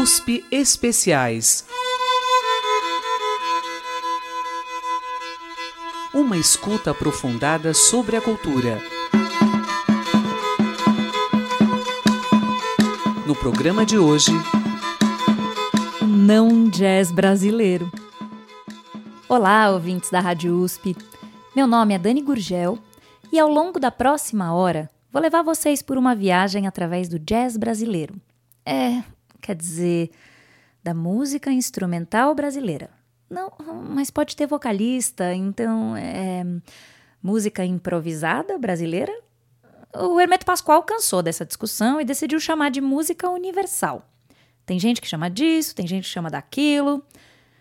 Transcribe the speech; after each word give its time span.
USP 0.00 0.44
Especiais. 0.48 1.66
Uma 6.14 6.36
escuta 6.36 6.92
aprofundada 6.92 7.74
sobre 7.74 8.14
a 8.14 8.20
cultura. 8.20 8.80
No 13.26 13.34
programa 13.34 13.84
de 13.84 13.98
hoje, 13.98 14.30
não 16.06 16.68
jazz 16.68 17.10
brasileiro. 17.10 17.90
Olá, 19.28 19.68
ouvintes 19.68 20.10
da 20.10 20.20
Rádio 20.20 20.54
USP. 20.60 20.96
Meu 21.56 21.66
nome 21.66 21.94
é 21.94 21.98
Dani 21.98 22.22
Gurgel 22.22 22.78
e 23.32 23.38
ao 23.40 23.50
longo 23.50 23.80
da 23.80 23.90
próxima 23.90 24.54
hora 24.54 24.88
vou 25.10 25.20
levar 25.20 25.42
vocês 25.42 25.82
por 25.82 25.98
uma 25.98 26.14
viagem 26.14 26.68
através 26.68 27.08
do 27.08 27.18
jazz 27.18 27.56
brasileiro. 27.56 28.14
É, 28.64 29.02
quer 29.40 29.54
dizer, 29.54 30.10
da 30.82 30.94
música 30.94 31.50
instrumental 31.50 32.34
brasileira. 32.34 32.90
Não, 33.28 33.52
mas 33.90 34.10
pode 34.10 34.34
ter 34.34 34.46
vocalista, 34.46 35.34
então 35.34 35.96
é 35.96 36.44
música 37.22 37.64
improvisada 37.64 38.58
brasileira? 38.58 39.12
O 39.94 40.20
Hermeto 40.20 40.46
Pascoal 40.46 40.82
cansou 40.82 41.22
dessa 41.22 41.44
discussão 41.44 42.00
e 42.00 42.04
decidiu 42.04 42.38
chamar 42.40 42.70
de 42.70 42.80
música 42.80 43.28
universal. 43.28 44.08
Tem 44.64 44.78
gente 44.78 45.00
que 45.00 45.08
chama 45.08 45.30
disso, 45.30 45.74
tem 45.74 45.86
gente 45.86 46.04
que 46.04 46.10
chama 46.10 46.30
daquilo. 46.30 47.02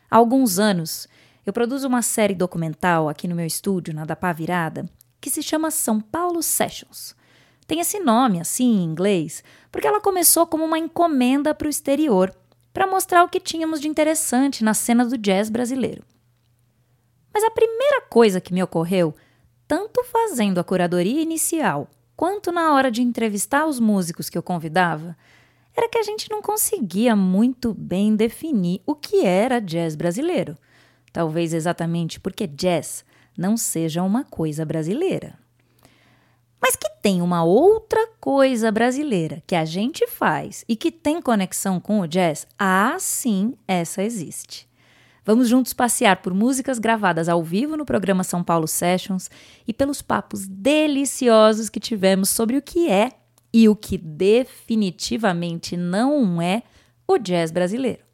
Há 0.09 0.17
alguns 0.17 0.59
anos, 0.59 1.07
eu 1.45 1.53
produzo 1.53 1.87
uma 1.87 2.01
série 2.01 2.35
documental 2.35 3.07
aqui 3.07 3.27
no 3.27 3.35
meu 3.35 3.45
estúdio, 3.45 3.93
na 3.93 4.05
da 4.05 4.15
Pá 4.15 4.33
Virada, 4.33 4.89
que 5.19 5.29
se 5.29 5.41
chama 5.41 5.71
São 5.71 5.99
Paulo 5.99 6.43
Sessions. 6.43 7.15
Tem 7.67 7.81
esse 7.81 7.99
nome, 7.99 8.39
assim, 8.39 8.77
em 8.77 8.83
inglês, 8.83 9.43
porque 9.69 9.85
ela 9.85 9.99
começou 9.99 10.47
como 10.47 10.63
uma 10.63 10.79
encomenda 10.79 11.53
para 11.53 11.67
o 11.67 11.69
exterior, 11.69 12.33
para 12.73 12.87
mostrar 12.87 13.23
o 13.23 13.29
que 13.29 13.41
tínhamos 13.41 13.81
de 13.81 13.89
interessante 13.89 14.63
na 14.63 14.73
cena 14.73 15.05
do 15.05 15.17
jazz 15.17 15.49
brasileiro. 15.49 16.03
Mas 17.33 17.43
a 17.43 17.51
primeira 17.51 18.01
coisa 18.09 18.39
que 18.39 18.53
me 18.53 18.63
ocorreu, 18.63 19.13
tanto 19.67 20.01
fazendo 20.05 20.59
a 20.59 20.63
curadoria 20.63 21.21
inicial 21.21 21.89
quanto 22.15 22.51
na 22.51 22.73
hora 22.73 22.89
de 22.89 23.01
entrevistar 23.01 23.67
os 23.67 23.79
músicos 23.79 24.29
que 24.29 24.37
eu 24.37 24.41
convidava, 24.41 25.15
era 25.75 25.89
que 25.89 25.99
a 25.99 26.03
gente 26.03 26.31
não 26.31 26.41
conseguia 26.41 27.15
muito 27.15 27.73
bem 27.73 28.15
definir 28.15 28.81
o 28.85 28.95
que 28.95 29.23
era 29.23 29.59
jazz 29.59 29.95
brasileiro. 29.95 30.57
Talvez 31.13 31.53
exatamente 31.53 32.19
porque 32.19 32.47
jazz 32.47 33.05
não 33.37 33.55
seja 33.55 34.01
uma 34.01 34.23
coisa 34.23 34.65
brasileira. 34.65 35.37
Mas 36.61 36.75
que 36.75 36.89
tem 37.01 37.21
uma 37.21 37.43
outra 37.43 38.07
coisa 38.19 38.71
brasileira 38.71 39.43
que 39.45 39.55
a 39.55 39.63
gente 39.63 40.07
faz 40.07 40.65
e 40.67 40.75
que 40.75 40.91
tem 40.91 41.21
conexão 41.21 41.79
com 41.79 41.99
o 41.99 42.07
jazz, 42.07 42.47
ah, 42.57 42.97
sim, 42.99 43.53
essa 43.67 44.03
existe. 44.03 44.67
Vamos 45.23 45.49
juntos 45.49 45.73
passear 45.73 46.21
por 46.21 46.33
músicas 46.33 46.79
gravadas 46.79 47.27
ao 47.27 47.43
vivo 47.43 47.75
no 47.75 47.85
programa 47.85 48.23
São 48.23 48.41
Paulo 48.43 48.67
Sessions 48.67 49.29
e 49.67 49.73
pelos 49.73 50.01
papos 50.01 50.47
deliciosos 50.47 51.69
que 51.69 51.81
tivemos 51.81 52.29
sobre 52.29 52.55
o 52.55 52.61
que 52.61 52.89
é 52.89 53.11
e 53.53 53.67
o 53.67 53.75
que 53.75 53.97
definitivamente 53.97 55.75
não 55.75 56.41
é 56.41 56.63
o 57.05 57.17
jazz 57.17 57.51
brasileiro. 57.51 58.06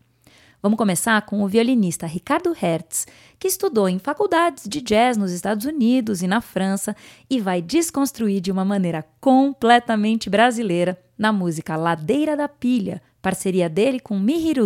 Vamos 0.63 0.77
começar 0.77 1.21
com 1.23 1.43
o 1.43 1.47
violinista 1.49 2.07
Ricardo 2.07 2.53
Hertz, 2.53 3.05
que 3.37 3.49
estudou 3.49 3.89
em 3.89 3.99
faculdades 3.99 4.63
de 4.65 4.79
jazz 4.79 5.17
nos 5.17 5.33
Estados 5.33 5.65
Unidos 5.65 6.21
e 6.21 6.27
na 6.27 6.39
França 6.39 6.95
e 7.29 7.37
vai 7.41 7.61
desconstruir 7.61 8.39
de 8.39 8.49
uma 8.49 8.63
maneira 8.63 9.05
completamente 9.19 10.29
brasileira 10.29 10.97
na 11.17 11.33
música 11.33 11.75
Ladeira 11.75 12.37
da 12.37 12.47
Pilha, 12.47 13.01
parceria 13.21 13.67
dele 13.67 13.99
com 13.99 14.17
Mihiru 14.17 14.65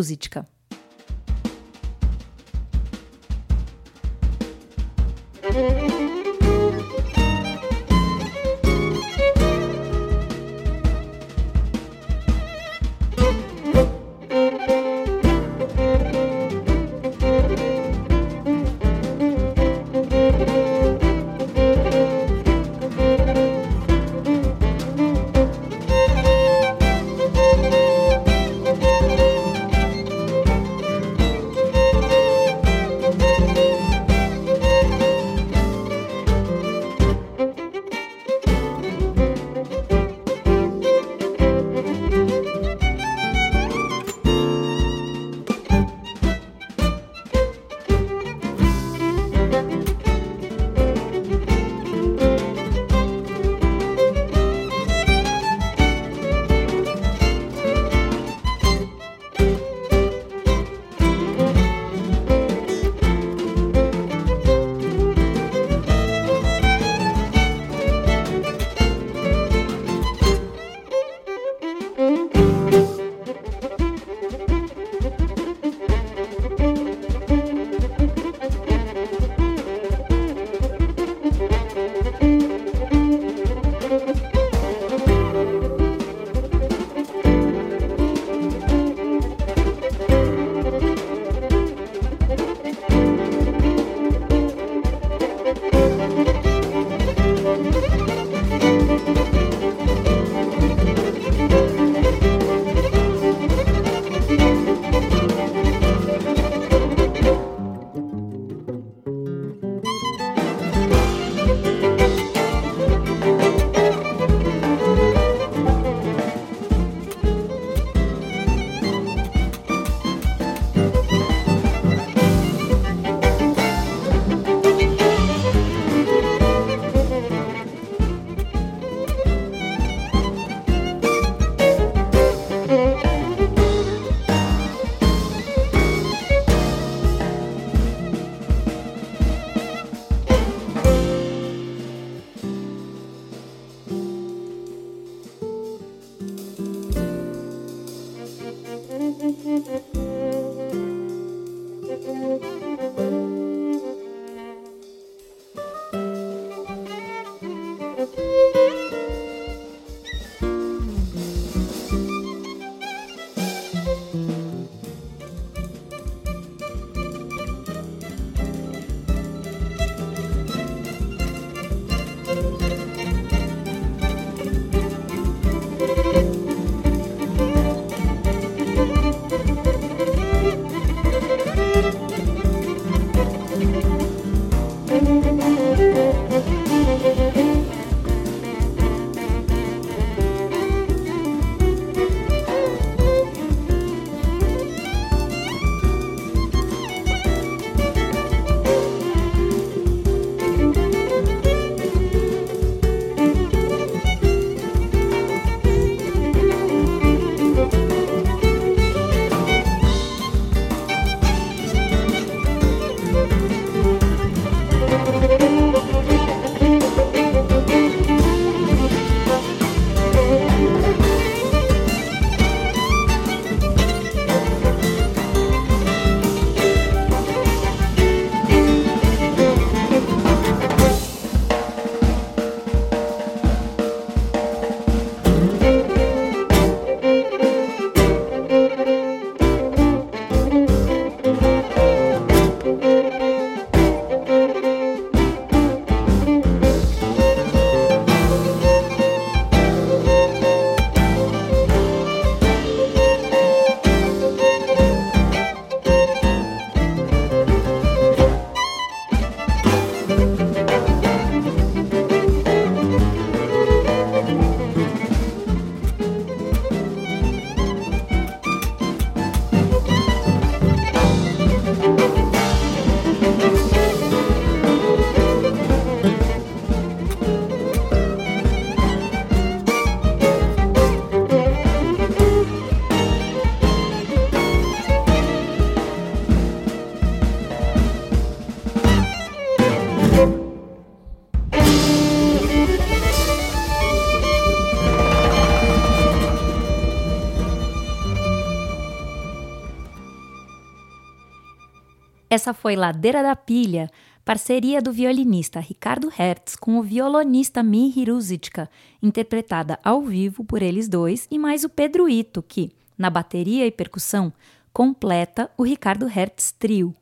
Essa 302.37 302.53
foi 302.53 302.75
Ladeira 302.75 303.23
da 303.23 303.35
Pilha, 303.35 303.89
parceria 304.23 304.79
do 304.79 304.91
violinista 304.91 305.59
Ricardo 305.59 306.07
Hertz 306.07 306.55
com 306.55 306.77
o 306.77 306.83
violonista 306.83 307.63
Mihi 307.63 308.03
Ruzitka, 308.03 308.69
interpretada 309.01 309.79
ao 309.83 310.03
vivo 310.03 310.45
por 310.45 310.61
eles 310.61 310.87
dois 310.87 311.27
e 311.31 311.39
mais 311.39 311.63
o 311.63 311.69
Pedro 311.69 312.07
Ito, 312.07 312.43
que, 312.43 312.71
na 312.95 313.09
bateria 313.09 313.65
e 313.65 313.71
percussão, 313.71 314.31
completa 314.71 315.49
o 315.57 315.63
Ricardo 315.63 316.05
Hertz 316.05 316.51
Trio. 316.51 316.93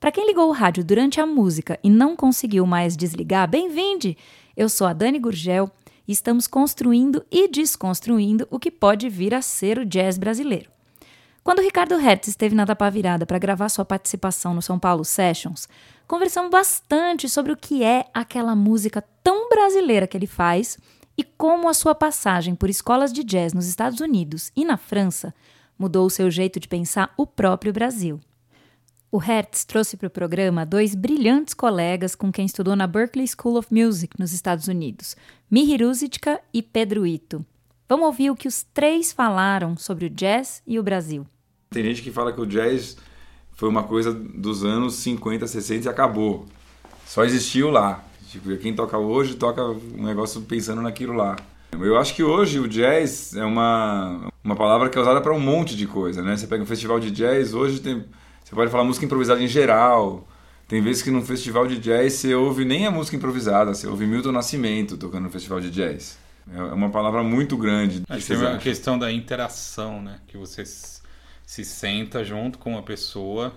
Para 0.00 0.10
quem 0.10 0.26
ligou 0.26 0.48
o 0.48 0.52
rádio 0.52 0.84
durante 0.84 1.20
a 1.20 1.26
música 1.26 1.78
e 1.80 1.88
não 1.88 2.16
conseguiu 2.16 2.66
mais 2.66 2.96
desligar, 2.96 3.48
bem-vinde! 3.48 4.18
Eu 4.56 4.68
sou 4.68 4.88
a 4.88 4.92
Dani 4.92 5.20
Gurgel 5.20 5.70
e 6.08 6.10
estamos 6.10 6.48
construindo 6.48 7.24
e 7.30 7.46
desconstruindo 7.46 8.44
o 8.50 8.58
que 8.58 8.72
pode 8.72 9.08
vir 9.08 9.34
a 9.34 9.40
ser 9.40 9.78
o 9.78 9.86
jazz 9.86 10.18
brasileiro. 10.18 10.73
Quando 11.44 11.60
Ricardo 11.60 11.98
Hertz 11.98 12.28
esteve 12.28 12.54
na 12.54 12.64
Tapa 12.64 12.88
Virada 12.88 13.26
para 13.26 13.38
gravar 13.38 13.68
sua 13.68 13.84
participação 13.84 14.54
no 14.54 14.62
São 14.62 14.78
Paulo 14.78 15.04
Sessions, 15.04 15.68
conversamos 16.08 16.50
bastante 16.50 17.28
sobre 17.28 17.52
o 17.52 17.56
que 17.56 17.84
é 17.84 18.06
aquela 18.14 18.56
música 18.56 19.04
tão 19.22 19.50
brasileira 19.50 20.06
que 20.06 20.16
ele 20.16 20.26
faz 20.26 20.78
e 21.18 21.22
como 21.22 21.68
a 21.68 21.74
sua 21.74 21.94
passagem 21.94 22.54
por 22.54 22.70
escolas 22.70 23.12
de 23.12 23.22
jazz 23.22 23.52
nos 23.52 23.66
Estados 23.66 24.00
Unidos 24.00 24.50
e 24.56 24.64
na 24.64 24.78
França 24.78 25.34
mudou 25.78 26.06
o 26.06 26.10
seu 26.10 26.30
jeito 26.30 26.58
de 26.58 26.66
pensar 26.66 27.12
o 27.14 27.26
próprio 27.26 27.74
Brasil. 27.74 28.18
O 29.12 29.18
Hertz 29.18 29.66
trouxe 29.66 29.98
para 29.98 30.06
o 30.06 30.10
programa 30.10 30.64
dois 30.64 30.94
brilhantes 30.94 31.52
colegas 31.52 32.14
com 32.14 32.32
quem 32.32 32.46
estudou 32.46 32.74
na 32.74 32.86
Berklee 32.86 33.28
School 33.28 33.58
of 33.58 33.68
Music 33.70 34.18
nos 34.18 34.32
Estados 34.32 34.66
Unidos, 34.66 35.14
Mihi 35.50 35.76
Ruzitka 35.76 36.40
e 36.54 36.62
Pedro 36.62 37.06
Ito. 37.06 37.44
Vamos 37.86 38.06
ouvir 38.06 38.30
o 38.30 38.34
que 38.34 38.48
os 38.48 38.62
três 38.62 39.12
falaram 39.12 39.76
sobre 39.76 40.06
o 40.06 40.10
jazz 40.10 40.62
e 40.66 40.78
o 40.78 40.82
Brasil. 40.82 41.26
Tem 41.74 41.82
gente 41.82 42.02
que 42.02 42.12
fala 42.12 42.32
que 42.32 42.40
o 42.40 42.46
jazz 42.46 42.96
foi 43.56 43.68
uma 43.68 43.82
coisa 43.82 44.12
dos 44.14 44.64
anos 44.64 44.94
50, 44.94 45.44
60 45.44 45.86
e 45.86 45.90
acabou. 45.90 46.46
Só 47.04 47.24
existiu 47.24 47.68
lá. 47.68 48.04
Tipo, 48.30 48.56
quem 48.58 48.72
toca 48.72 48.96
hoje 48.96 49.34
toca 49.34 49.60
um 49.60 50.04
negócio 50.04 50.40
pensando 50.42 50.80
naquilo 50.80 51.14
lá. 51.14 51.34
Eu 51.72 51.98
acho 51.98 52.14
que 52.14 52.22
hoje 52.22 52.60
o 52.60 52.68
jazz 52.68 53.34
é 53.34 53.44
uma, 53.44 54.30
uma 54.44 54.54
palavra 54.54 54.88
que 54.88 54.96
é 54.96 55.00
usada 55.00 55.20
para 55.20 55.34
um 55.34 55.40
monte 55.40 55.76
de 55.76 55.84
coisa, 55.84 56.22
né? 56.22 56.36
Você 56.36 56.46
pega 56.46 56.62
um 56.62 56.66
festival 56.66 57.00
de 57.00 57.10
jazz, 57.10 57.54
hoje 57.54 57.80
tem, 57.80 58.04
você 58.44 58.54
pode 58.54 58.70
falar 58.70 58.84
música 58.84 59.04
improvisada 59.04 59.42
em 59.42 59.48
geral. 59.48 60.28
Tem 60.68 60.80
vezes 60.80 61.02
que 61.02 61.10
num 61.10 61.22
festival 61.22 61.66
de 61.66 61.78
jazz 61.78 62.12
você 62.12 62.36
ouve 62.36 62.64
nem 62.64 62.86
a 62.86 62.90
música 62.92 63.16
improvisada, 63.16 63.74
você 63.74 63.88
ouve 63.88 64.06
Milton 64.06 64.30
Nascimento 64.30 64.96
tocando 64.96 65.24
no 65.24 65.30
festival 65.30 65.60
de 65.60 65.70
jazz. 65.70 66.16
É 66.54 66.62
uma 66.62 66.90
palavra 66.90 67.24
muito 67.24 67.56
grande. 67.56 68.04
Acho 68.08 68.26
que 68.26 68.36
tem 68.36 68.46
a 68.46 68.58
questão 68.58 68.96
da 68.96 69.10
interação, 69.10 70.00
né? 70.00 70.20
Que 70.28 70.36
vocês 70.36 70.93
se 71.46 71.64
senta 71.64 72.24
junto 72.24 72.58
com 72.58 72.70
uma 72.70 72.82
pessoa 72.82 73.54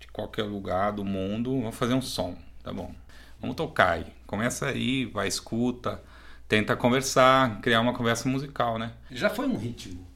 de 0.00 0.06
qualquer 0.08 0.44
lugar 0.44 0.92
do 0.92 1.04
mundo, 1.04 1.60
vamos 1.60 1.76
fazer 1.76 1.94
um 1.94 2.02
som, 2.02 2.36
tá 2.62 2.72
bom? 2.72 2.94
Vamos 3.40 3.56
tocar 3.56 3.92
aí. 3.92 4.06
Começa 4.26 4.66
aí, 4.66 5.04
vai 5.06 5.28
escuta, 5.28 6.02
tenta 6.48 6.76
conversar, 6.76 7.60
criar 7.60 7.80
uma 7.80 7.94
conversa 7.94 8.28
musical, 8.28 8.78
né? 8.78 8.92
Já 9.10 9.30
foi 9.30 9.46
um 9.46 9.56
ritmo. 9.56 10.06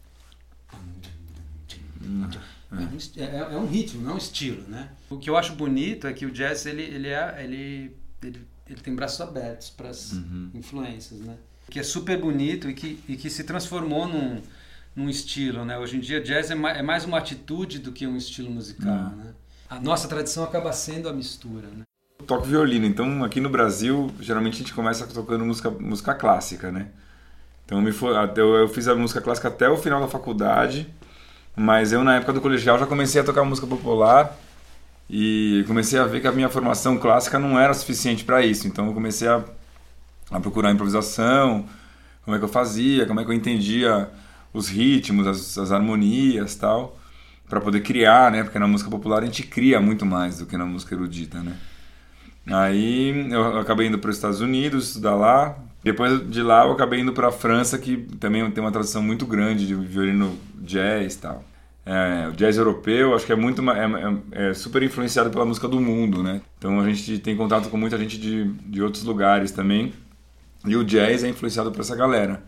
É, 3.16 3.22
é, 3.22 3.36
é, 3.38 3.56
um 3.56 3.66
ritmo, 3.66 4.02
não 4.02 4.14
um 4.14 4.18
estilo, 4.18 4.62
né? 4.68 4.90
O 5.10 5.18
que 5.18 5.28
eu 5.28 5.36
acho 5.36 5.54
bonito 5.54 6.06
é 6.06 6.12
que 6.12 6.24
o 6.24 6.30
jazz 6.30 6.66
ele, 6.66 6.82
ele, 6.82 7.08
é, 7.08 7.44
ele, 7.44 7.96
ele, 8.22 8.46
ele 8.66 8.80
tem 8.80 8.94
braços 8.94 9.20
abertos 9.20 9.70
para 9.70 9.90
as 9.90 10.12
uhum. 10.12 10.50
influências, 10.54 11.20
né? 11.20 11.36
Que 11.70 11.78
é 11.78 11.82
super 11.82 12.18
bonito 12.18 12.68
e 12.68 12.74
que, 12.74 12.98
e 13.08 13.16
que 13.16 13.30
se 13.30 13.44
transformou 13.44 14.08
num, 14.08 14.42
num 14.94 15.08
estilo, 15.08 15.64
né? 15.64 15.78
Hoje 15.78 15.96
em 15.96 16.00
dia 16.00 16.20
jazz 16.20 16.50
é 16.50 16.54
mais, 16.54 16.78
é 16.78 16.82
mais 16.82 17.04
uma 17.04 17.18
atitude 17.18 17.78
do 17.78 17.92
que 17.92 18.06
um 18.06 18.16
estilo 18.16 18.50
musical, 18.50 18.92
hum. 18.92 19.16
né? 19.16 19.34
A 19.68 19.80
nossa 19.80 20.06
tradição 20.06 20.44
acaba 20.44 20.72
sendo 20.72 21.08
a 21.08 21.12
mistura, 21.12 21.66
né? 21.68 21.84
Eu 22.18 22.26
toco 22.26 22.44
violino, 22.44 22.84
então 22.86 23.24
aqui 23.24 23.40
no 23.40 23.48
Brasil 23.48 24.10
geralmente 24.20 24.54
a 24.54 24.58
gente 24.58 24.74
começa 24.74 25.06
tocando 25.06 25.44
música, 25.44 25.70
música 25.70 26.14
clássica, 26.14 26.70
né? 26.70 26.88
Então 27.64 27.80
me 27.80 27.90
foi, 27.90 28.14
eu, 28.36 28.54
eu 28.54 28.68
fiz 28.68 28.86
a 28.86 28.94
música 28.94 29.20
clássica 29.20 29.48
até 29.48 29.68
o 29.68 29.76
final 29.76 30.00
da 30.00 30.08
faculdade, 30.08 30.86
mas 31.56 31.92
eu 31.92 32.04
na 32.04 32.16
época 32.16 32.34
do 32.34 32.40
colegial 32.40 32.78
já 32.78 32.86
comecei 32.86 33.20
a 33.20 33.24
tocar 33.24 33.44
música 33.44 33.66
popular 33.66 34.38
e 35.08 35.64
comecei 35.66 35.98
a 35.98 36.04
ver 36.04 36.20
que 36.20 36.26
a 36.26 36.32
minha 36.32 36.48
formação 36.48 36.98
clássica 36.98 37.38
não 37.38 37.58
era 37.58 37.72
suficiente 37.72 38.24
para 38.24 38.44
isso. 38.44 38.68
Então 38.68 38.86
eu 38.86 38.92
comecei 38.92 39.26
a, 39.26 39.42
a 40.30 40.38
procurar 40.38 40.70
improvisação, 40.70 41.66
como 42.24 42.36
é 42.36 42.38
que 42.38 42.44
eu 42.44 42.48
fazia, 42.48 43.06
como 43.06 43.20
é 43.20 43.24
que 43.24 43.30
eu 43.30 43.34
entendia 43.34 44.10
os 44.52 44.68
ritmos, 44.68 45.26
as, 45.26 45.58
as 45.58 45.72
harmonias 45.72 46.54
tal, 46.54 46.98
para 47.48 47.60
poder 47.60 47.80
criar, 47.80 48.30
né? 48.30 48.42
Porque 48.42 48.58
na 48.58 48.66
música 48.66 48.90
popular 48.90 49.22
a 49.22 49.26
gente 49.26 49.42
cria 49.42 49.80
muito 49.80 50.04
mais 50.06 50.38
do 50.38 50.46
que 50.46 50.56
na 50.56 50.66
música 50.66 50.94
erudita, 50.94 51.42
né? 51.42 51.56
Aí 52.46 53.30
eu 53.30 53.58
acabei 53.58 53.86
indo 53.86 53.98
para 53.98 54.10
os 54.10 54.16
Estados 54.16 54.40
Unidos 54.40 54.88
estudar 54.88 55.14
lá. 55.14 55.56
Depois 55.82 56.28
de 56.30 56.42
lá 56.42 56.64
eu 56.64 56.72
acabei 56.72 57.00
indo 57.00 57.12
para 57.12 57.28
a 57.28 57.32
França, 57.32 57.78
que 57.78 57.96
também 58.18 58.48
tem 58.50 58.62
uma 58.62 58.72
tradição 58.72 59.02
muito 59.02 59.26
grande 59.26 59.66
de 59.66 59.74
violino 59.74 60.36
jazz 60.56 61.14
e 61.14 61.18
tal. 61.18 61.44
É, 61.84 62.28
o 62.28 62.32
jazz 62.32 62.56
europeu 62.56 63.12
acho 63.14 63.26
que 63.26 63.32
é 63.32 63.36
muito 63.36 63.60
é, 63.68 63.84
é, 63.84 64.50
é, 64.50 64.54
super 64.54 64.82
influenciado 64.82 65.30
pela 65.30 65.44
música 65.44 65.66
do 65.66 65.80
mundo, 65.80 66.22
né? 66.22 66.40
Então 66.58 66.80
a 66.80 66.88
gente 66.88 67.18
tem 67.18 67.36
contato 67.36 67.68
com 67.68 67.76
muita 67.76 67.98
gente 67.98 68.18
de, 68.18 68.44
de 68.44 68.82
outros 68.82 69.02
lugares 69.02 69.50
também. 69.50 69.92
E 70.64 70.76
o 70.76 70.84
jazz 70.84 71.24
é 71.24 71.28
influenciado 71.28 71.72
por 71.72 71.80
essa 71.80 71.96
galera. 71.96 72.42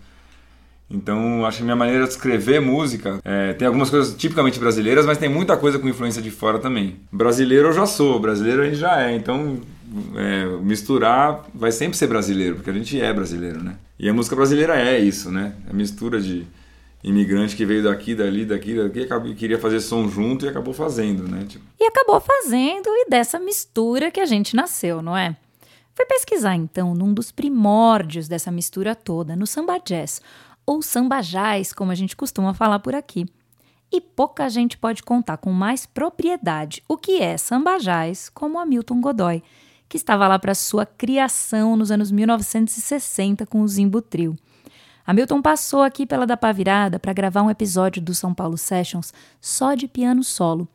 Então, 0.90 1.44
acho 1.46 1.58
que 1.58 1.64
minha 1.64 1.76
maneira 1.76 2.04
de 2.04 2.10
escrever 2.10 2.60
música 2.60 3.18
é, 3.24 3.52
tem 3.54 3.66
algumas 3.66 3.90
coisas 3.90 4.14
tipicamente 4.14 4.58
brasileiras, 4.60 5.06
mas 5.06 5.18
tem 5.18 5.28
muita 5.28 5.56
coisa 5.56 5.78
com 5.78 5.88
influência 5.88 6.20
de 6.20 6.30
fora 6.30 6.58
também. 6.58 6.96
Brasileiro 7.10 7.68
eu 7.68 7.72
já 7.72 7.86
sou, 7.86 8.20
brasileiro 8.20 8.62
a 8.62 8.64
gente 8.66 8.76
já 8.76 9.00
é. 9.00 9.14
Então, 9.16 9.60
é, 10.16 10.44
misturar 10.62 11.44
vai 11.54 11.72
sempre 11.72 11.96
ser 11.96 12.06
brasileiro, 12.06 12.56
porque 12.56 12.70
a 12.70 12.72
gente 12.72 13.00
é 13.00 13.12
brasileiro, 13.12 13.62
né? 13.62 13.76
E 13.98 14.08
a 14.08 14.12
música 14.12 14.36
brasileira 14.36 14.76
é 14.78 14.98
isso, 14.98 15.30
né? 15.30 15.54
A 15.68 15.72
mistura 15.72 16.20
de 16.20 16.46
imigrante 17.02 17.54
que 17.54 17.66
veio 17.66 17.82
daqui, 17.84 18.14
dali, 18.14 18.44
daqui, 18.44 18.74
daqui, 18.74 19.34
queria 19.34 19.58
fazer 19.58 19.80
som 19.80 20.08
junto 20.08 20.46
e 20.46 20.48
acabou 20.48 20.72
fazendo, 20.72 21.28
né? 21.28 21.44
Tipo... 21.46 21.64
E 21.78 21.84
acabou 21.84 22.20
fazendo 22.20 22.88
e 22.88 23.08
dessa 23.08 23.38
mistura 23.38 24.10
que 24.10 24.20
a 24.20 24.26
gente 24.26 24.56
nasceu, 24.56 25.02
não 25.02 25.16
é? 25.16 25.36
Fui 25.94 26.04
pesquisar 26.06 26.56
então 26.56 26.92
num 26.94 27.14
dos 27.14 27.30
primórdios 27.30 28.26
dessa 28.26 28.50
mistura 28.50 28.96
toda, 28.96 29.36
no 29.36 29.46
samba 29.46 29.78
jazz, 29.78 30.20
ou 30.66 30.82
samba 30.82 31.20
jazz, 31.20 31.72
como 31.72 31.90
a 31.90 31.94
gente 31.94 32.16
costuma 32.16 32.54
falar 32.54 32.78
por 32.78 32.94
aqui. 32.94 33.26
E 33.92 34.00
pouca 34.00 34.48
gente 34.48 34.76
pode 34.76 35.02
contar 35.02 35.36
com 35.36 35.52
mais 35.52 35.86
propriedade 35.86 36.82
o 36.88 36.96
que 36.96 37.20
é 37.20 37.36
samba 37.36 37.78
jazz 37.78 38.28
como 38.28 38.58
Hamilton 38.58 39.00
Godoy, 39.00 39.42
que 39.88 39.96
estava 39.96 40.26
lá 40.26 40.38
para 40.38 40.54
sua 40.54 40.84
criação 40.84 41.76
nos 41.76 41.90
anos 41.90 42.10
1960 42.10 43.46
com 43.46 43.60
o 43.60 43.68
Zimbo 43.68 44.02
Trio. 44.02 44.36
Hamilton 45.06 45.42
passou 45.42 45.82
aqui 45.82 46.06
pela 46.06 46.26
da 46.26 46.36
Pavirada 46.36 46.98
para 46.98 47.12
gravar 47.12 47.42
um 47.42 47.50
episódio 47.50 48.00
do 48.00 48.14
São 48.14 48.32
Paulo 48.32 48.56
Sessions 48.56 49.12
só 49.40 49.74
de 49.74 49.86
piano 49.86 50.24
solo 50.24 50.66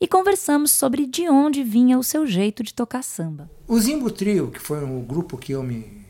e 0.00 0.08
conversamos 0.08 0.70
sobre 0.70 1.06
de 1.06 1.28
onde 1.28 1.62
vinha 1.62 1.98
o 1.98 2.02
seu 2.02 2.26
jeito 2.26 2.62
de 2.62 2.74
tocar 2.74 3.02
samba. 3.02 3.50
O 3.68 3.78
Zimbo 3.78 4.10
Trio, 4.10 4.50
que 4.50 4.58
foi 4.58 4.82
o 4.82 5.00
grupo 5.00 5.36
que 5.36 5.52
eu 5.52 5.62
me 5.62 6.04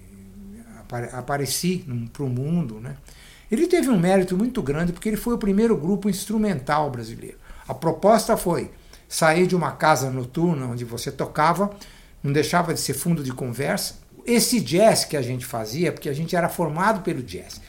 apareci 1.12 1.84
para 2.12 2.24
o 2.24 2.28
mundo, 2.28 2.80
né? 2.80 2.96
Ele 3.50 3.66
teve 3.66 3.88
um 3.88 3.98
mérito 3.98 4.36
muito 4.36 4.62
grande 4.62 4.92
porque 4.92 5.08
ele 5.08 5.16
foi 5.16 5.34
o 5.34 5.38
primeiro 5.38 5.76
grupo 5.76 6.08
instrumental 6.08 6.90
brasileiro. 6.90 7.38
A 7.66 7.74
proposta 7.74 8.36
foi 8.36 8.70
sair 9.08 9.46
de 9.46 9.54
uma 9.54 9.72
casa 9.72 10.10
noturna 10.10 10.66
onde 10.66 10.84
você 10.84 11.10
tocava, 11.10 11.70
não 12.22 12.32
deixava 12.32 12.74
de 12.74 12.80
ser 12.80 12.94
fundo 12.94 13.22
de 13.22 13.32
conversa, 13.32 13.96
esse 14.26 14.60
jazz 14.60 15.04
que 15.04 15.16
a 15.16 15.22
gente 15.22 15.44
fazia, 15.44 15.92
porque 15.92 16.08
a 16.08 16.14
gente 16.14 16.34
era 16.34 16.48
formado 16.48 17.02
pelo 17.02 17.22
jazz. 17.22 17.60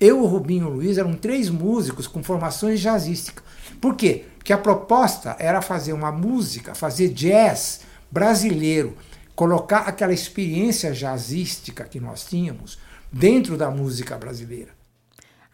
Eu, 0.00 0.22
o 0.22 0.26
Rubinho 0.26 0.66
e 0.66 0.70
o 0.70 0.74
Luiz 0.74 0.98
eram 0.98 1.14
três 1.14 1.48
músicos 1.48 2.06
com 2.06 2.22
formações 2.22 2.80
jazzísticas. 2.80 3.44
Por 3.80 3.96
quê? 3.96 4.24
Porque 4.38 4.52
a 4.52 4.58
proposta 4.58 5.36
era 5.38 5.60
fazer 5.60 5.92
uma 5.92 6.12
música, 6.12 6.74
fazer 6.74 7.08
jazz 7.08 7.80
brasileiro, 8.10 8.96
colocar 9.34 9.80
aquela 9.80 10.12
experiência 10.12 10.92
jazzística 10.92 11.84
que 11.84 11.98
nós 11.98 12.24
tínhamos 12.24 12.78
dentro 13.12 13.56
da 13.56 13.70
música 13.70 14.16
brasileira. 14.16 14.70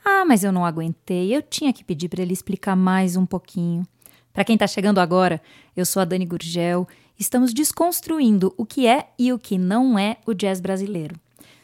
Ah, 0.04 0.24
mas 0.24 0.44
eu 0.44 0.52
não 0.52 0.64
aguentei. 0.64 1.34
Eu 1.34 1.42
tinha 1.42 1.72
que 1.72 1.84
pedir 1.84 2.08
para 2.08 2.22
ele 2.22 2.32
explicar 2.32 2.76
mais 2.76 3.16
um 3.16 3.26
pouquinho. 3.26 3.86
Para 4.32 4.44
quem 4.44 4.54
está 4.54 4.66
chegando 4.66 4.98
agora, 4.98 5.40
eu 5.76 5.84
sou 5.84 6.00
a 6.00 6.04
Dani 6.04 6.24
Gurgel 6.24 6.86
estamos 7.20 7.52
desconstruindo 7.52 8.54
o 8.56 8.64
que 8.64 8.86
é 8.86 9.10
e 9.18 9.30
o 9.30 9.38
que 9.38 9.58
não 9.58 9.98
é 9.98 10.16
o 10.26 10.32
jazz 10.32 10.58
brasileiro. 10.58 11.14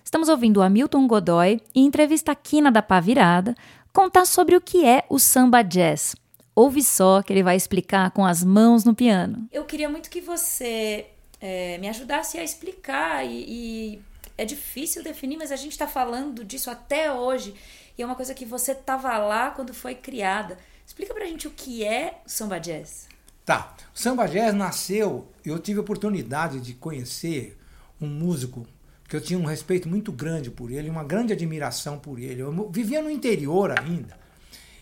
Estamos 0.05 0.29
ouvindo 0.29 0.61
Hamilton 0.61 1.07
Godoy, 1.09 1.61
em 1.75 1.87
entrevista 1.87 2.31
aqui 2.31 2.61
na 2.61 2.71
da 2.71 2.83
Pá 2.83 3.01
Virada, 3.01 3.55
contar 3.91 4.27
sobre 4.27 4.55
o 4.55 4.61
que 4.61 4.85
é 4.85 5.05
o 5.09 5.19
samba 5.19 5.63
jazz. 5.63 6.15
Ouve 6.55 6.83
só 6.83 7.23
que 7.23 7.33
ele 7.33 7.43
vai 7.43 7.57
explicar 7.57 8.11
com 8.11 8.25
as 8.25 8.45
mãos 8.45 8.85
no 8.85 8.95
piano. 8.95 9.49
Eu 9.51 9.65
queria 9.65 9.89
muito 9.89 10.11
que 10.11 10.21
você 10.21 11.07
é, 11.41 11.79
me 11.79 11.89
ajudasse 11.89 12.39
a 12.39 12.45
explicar 12.45 13.25
e, 13.25 13.45
e 13.49 14.03
é 14.37 14.45
difícil 14.45 15.03
definir, 15.03 15.39
mas 15.39 15.51
a 15.51 15.57
gente 15.57 15.73
está 15.73 15.89
falando 15.89 16.45
disso 16.45 16.71
até 16.71 17.11
hoje 17.11 17.55
e 17.97 18.03
é 18.03 18.07
uma 18.07 18.15
coisa 18.15 18.35
que 18.35 18.45
você 18.45 18.73
estava 18.73 19.17
lá 19.19 19.51
quando 19.51 19.73
foi 19.73 19.95
criada. 19.95 20.59
Explica 20.87 21.15
pra 21.15 21.27
gente 21.27 21.49
o 21.49 21.51
que 21.51 21.85
é 21.85 22.21
o 22.27 22.29
samba 22.29 22.59
jazz. 22.59 23.09
Tá. 23.45 23.75
O 23.95 23.99
samba 23.99 24.27
jazz 24.27 24.55
nasceu, 24.55 25.29
eu 25.45 25.59
tive 25.59 25.79
a 25.79 25.83
oportunidade 25.83 26.61
de 26.61 26.75
conhecer 26.75 27.59
um 28.01 28.07
músico 28.07 28.67
que 29.09 29.15
eu 29.15 29.21
tinha 29.21 29.39
um 29.39 29.45
respeito 29.45 29.89
muito 29.89 30.11
grande 30.13 30.51
por 30.51 30.71
ele, 30.71 30.91
uma 30.91 31.05
grande 31.05 31.33
admiração 31.33 31.99
por 31.99 32.19
ele. 32.19 32.41
Eu 32.43 32.71
vivia 32.71 33.01
no 33.01 33.11
interior 33.11 33.73
ainda. 33.79 34.19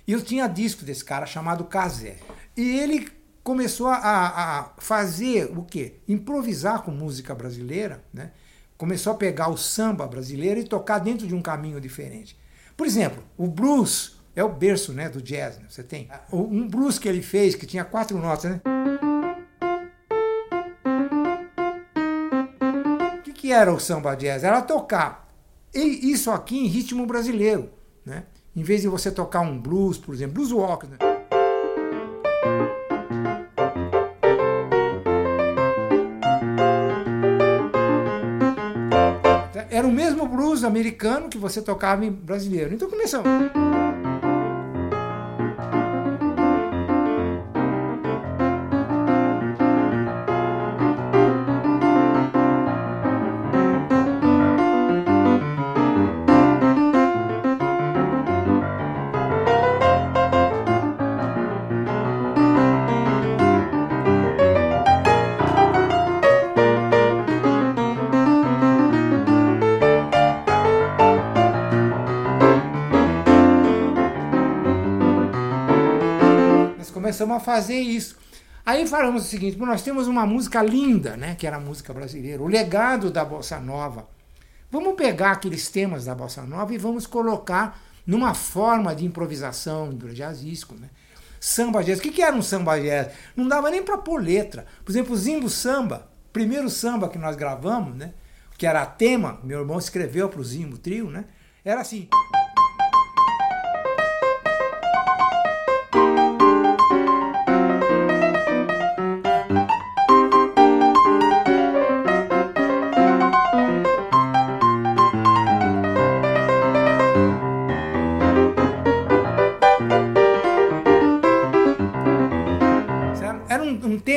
E 0.06 0.12
eu 0.12 0.22
tinha 0.22 0.46
disco 0.46 0.84
desse 0.84 1.04
cara 1.04 1.26
chamado 1.26 1.64
Casé. 1.64 2.18
E 2.56 2.78
ele 2.78 3.08
começou 3.42 3.88
a, 3.88 3.98
a, 3.98 4.70
fazer 4.78 5.50
o 5.56 5.62
quê? 5.62 5.96
Improvisar 6.08 6.82
com 6.82 6.90
música 6.90 7.34
brasileira, 7.34 8.02
né? 8.12 8.32
Começou 8.76 9.12
a 9.12 9.16
pegar 9.16 9.48
o 9.48 9.56
samba 9.56 10.06
brasileiro 10.06 10.58
e 10.58 10.64
tocar 10.64 10.98
dentro 10.98 11.26
de 11.26 11.34
um 11.34 11.42
caminho 11.42 11.80
diferente. 11.80 12.36
Por 12.76 12.86
exemplo, 12.86 13.22
o 13.36 13.46
blues 13.46 14.20
é 14.34 14.42
o 14.42 14.48
berço 14.48 14.92
né, 14.92 15.08
do 15.08 15.22
jazz. 15.22 15.58
Né? 15.58 15.66
Você 15.68 15.82
tem 15.82 16.08
um 16.32 16.68
blues 16.68 16.98
que 16.98 17.08
ele 17.08 17.22
fez 17.22 17.54
que 17.54 17.66
tinha 17.66 17.84
quatro 17.84 18.18
notas, 18.18 18.50
né? 18.50 18.60
O 23.18 23.22
que, 23.22 23.32
que 23.32 23.52
era 23.52 23.72
o 23.72 23.78
samba 23.78 24.14
jazz? 24.14 24.42
Era 24.42 24.60
tocar 24.60 25.28
isso 25.72 26.30
aqui 26.30 26.58
em 26.58 26.66
ritmo 26.66 27.06
brasileiro, 27.06 27.70
né? 28.04 28.24
Em 28.56 28.62
vez 28.62 28.82
de 28.82 28.88
você 28.88 29.10
tocar 29.10 29.40
um 29.40 29.58
blues, 29.58 29.98
por 29.98 30.14
exemplo, 30.14 30.34
blues 30.34 30.52
walk, 30.52 30.86
né? 30.86 30.96
Mesmo 39.94 40.26
blues 40.26 40.64
americano 40.64 41.28
que 41.28 41.38
você 41.38 41.62
tocava 41.62 42.04
em 42.04 42.10
brasileiro. 42.10 42.74
Então 42.74 42.90
começamos. 42.90 43.28
Fazer 77.44 77.78
isso. 77.78 78.16
Aí 78.66 78.86
falamos 78.86 79.24
o 79.24 79.28
seguinte: 79.28 79.58
nós 79.58 79.82
temos 79.82 80.08
uma 80.08 80.26
música 80.26 80.62
linda, 80.62 81.16
né, 81.16 81.34
que 81.34 81.46
era 81.46 81.56
a 81.56 81.60
música 81.60 81.92
brasileira, 81.92 82.42
o 82.42 82.46
legado 82.46 83.10
da 83.10 83.24
bossa 83.24 83.60
nova. 83.60 84.08
Vamos 84.70 84.94
pegar 84.94 85.32
aqueles 85.32 85.68
temas 85.68 86.06
da 86.06 86.14
bossa 86.14 86.42
nova 86.42 86.74
e 86.74 86.78
vamos 86.78 87.06
colocar 87.06 87.80
numa 88.06 88.34
forma 88.34 88.94
de 88.94 89.04
improvisação 89.04 89.90
do 89.90 90.12
jazzístico, 90.12 90.74
né? 90.74 90.90
Samba 91.38 91.84
jazz. 91.84 91.98
O 91.98 92.02
que, 92.02 92.10
que 92.10 92.22
era 92.22 92.34
um 92.34 92.42
samba 92.42 92.78
jazz? 92.80 93.12
Não 93.36 93.46
dava 93.46 93.70
nem 93.70 93.82
para 93.82 93.98
pôr 93.98 94.20
letra. 94.20 94.66
Por 94.84 94.90
exemplo, 94.90 95.12
o 95.12 95.16
Zimbo 95.16 95.48
Samba, 95.50 96.08
primeiro 96.32 96.70
samba 96.70 97.08
que 97.08 97.18
nós 97.18 97.36
gravamos, 97.36 97.94
né? 97.94 98.14
Que 98.56 98.66
era 98.66 98.86
tema, 98.86 99.38
meu 99.44 99.60
irmão 99.60 99.78
escreveu 99.78 100.28
para 100.28 100.40
o 100.40 100.44
Zimbo 100.44 100.78
Trio, 100.78 101.10
né? 101.10 101.26
Era 101.64 101.82
assim. 101.82 102.08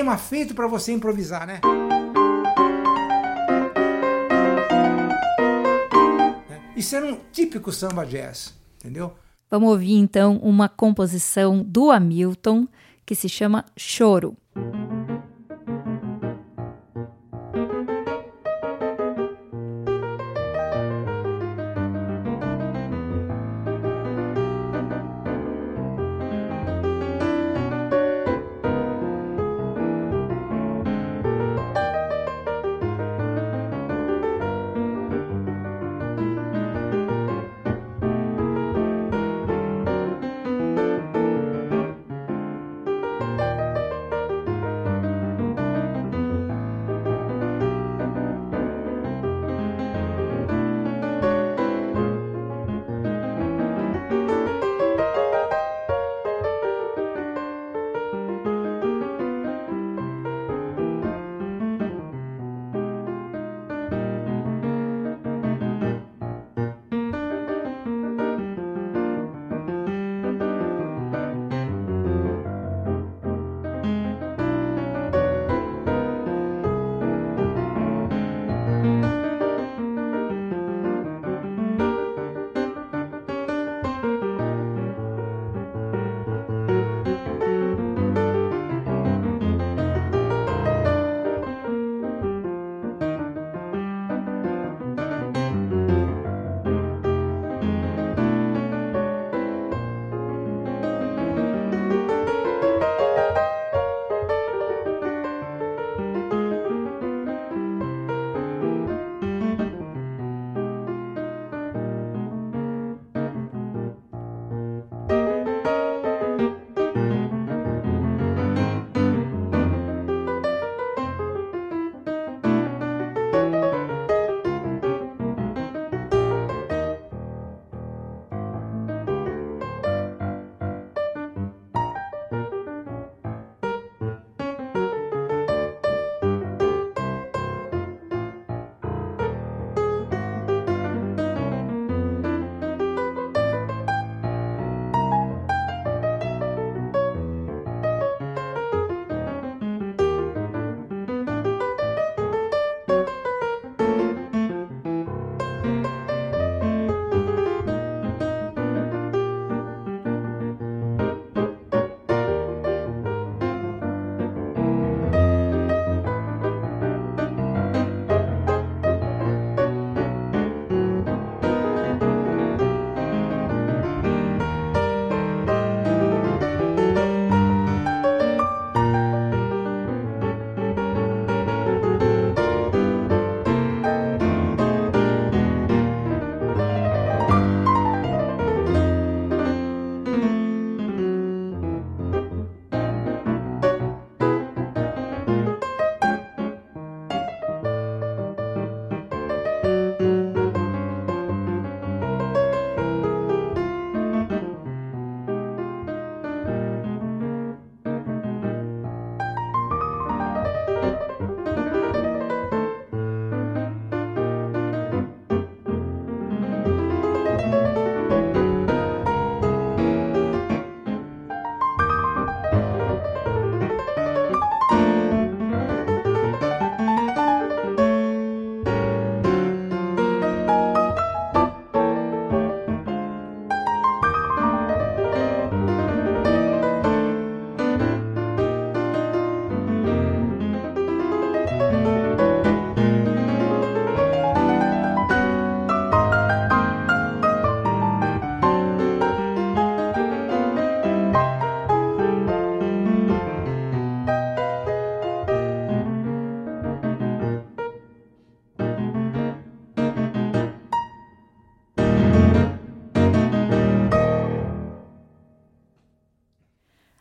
Tema 0.08 0.18
feito 0.18 0.56
para 0.56 0.68
você 0.68 0.94
improvisar, 0.94 1.46
né? 1.46 1.60
Isso 6.78 6.96
era 6.96 7.06
um 7.06 7.20
típico 7.34 7.74
samba 7.74 8.06
jazz, 8.06 8.54
entendeu? 8.78 9.14
Vamos 9.52 9.70
ouvir 9.70 9.96
então 9.96 10.38
uma 10.38 10.70
composição 10.70 11.62
do 11.62 11.92
Hamilton 11.92 12.68
que 13.06 13.16
se 13.16 13.28
chama 13.28 13.66
Choro. 13.76 14.38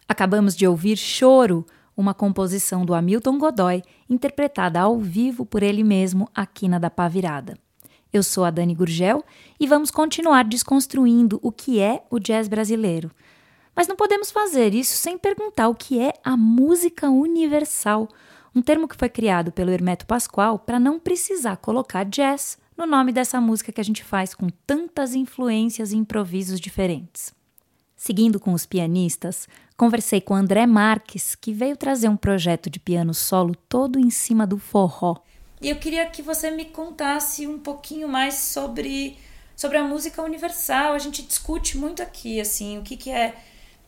Acabamos 0.08 0.54
de 0.54 0.66
ouvir 0.66 0.96
Choro, 0.96 1.66
uma 1.96 2.14
composição 2.14 2.84
do 2.84 2.94
Hamilton 2.94 3.38
Godoy, 3.38 3.82
interpretada 4.08 4.80
ao 4.80 4.98
vivo 4.98 5.44
por 5.44 5.62
ele 5.62 5.82
mesmo 5.82 6.28
aqui 6.32 6.68
na 6.68 6.78
da 6.78 6.88
Pá 6.88 7.08
Virada. 7.08 7.58
Eu 8.12 8.22
sou 8.22 8.44
a 8.44 8.50
Dani 8.50 8.74
Gurgel 8.74 9.24
e 9.58 9.66
vamos 9.66 9.90
continuar 9.90 10.44
desconstruindo 10.44 11.40
o 11.42 11.50
que 11.50 11.80
é 11.80 12.04
o 12.08 12.20
jazz 12.20 12.46
brasileiro. 12.46 13.10
Mas 13.74 13.88
não 13.88 13.96
podemos 13.96 14.30
fazer 14.30 14.74
isso 14.74 14.96
sem 14.96 15.18
perguntar 15.18 15.68
o 15.68 15.74
que 15.74 15.98
é 16.00 16.12
a 16.24 16.36
música 16.36 17.10
universal, 17.10 18.08
um 18.54 18.62
termo 18.62 18.86
que 18.86 18.96
foi 18.96 19.08
criado 19.08 19.50
pelo 19.50 19.70
Hermeto 19.70 20.06
Pascoal 20.06 20.58
para 20.58 20.78
não 20.78 21.00
precisar 21.00 21.56
colocar 21.56 22.04
jazz 22.04 22.56
no 22.76 22.86
nome 22.86 23.12
dessa 23.12 23.40
música 23.40 23.72
que 23.72 23.80
a 23.80 23.84
gente 23.84 24.04
faz 24.04 24.34
com 24.34 24.48
tantas 24.66 25.14
influências 25.14 25.92
e 25.92 25.96
improvisos 25.96 26.60
diferentes. 26.60 27.34
Seguindo 27.96 28.38
com 28.38 28.52
os 28.52 28.66
pianistas, 28.66 29.48
conversei 29.76 30.20
com 30.20 30.34
André 30.34 30.66
Marques, 30.66 31.34
que 31.34 31.52
veio 31.52 31.76
trazer 31.76 32.08
um 32.08 32.16
projeto 32.16 32.70
de 32.70 32.80
piano 32.80 33.12
solo 33.12 33.54
todo 33.68 33.98
em 33.98 34.10
cima 34.10 34.46
do 34.46 34.58
forró. 34.58 35.16
E 35.60 35.70
eu 35.70 35.76
queria 35.76 36.06
que 36.06 36.22
você 36.22 36.50
me 36.50 36.66
contasse 36.66 37.46
um 37.46 37.58
pouquinho 37.58 38.08
mais 38.08 38.34
sobre, 38.34 39.16
sobre 39.54 39.78
a 39.78 39.84
música 39.84 40.22
universal. 40.22 40.92
A 40.92 40.98
gente 40.98 41.22
discute 41.22 41.78
muito 41.78 42.02
aqui, 42.02 42.40
assim, 42.40 42.78
o 42.78 42.82
que, 42.82 42.96
que 42.96 43.10
é 43.10 43.34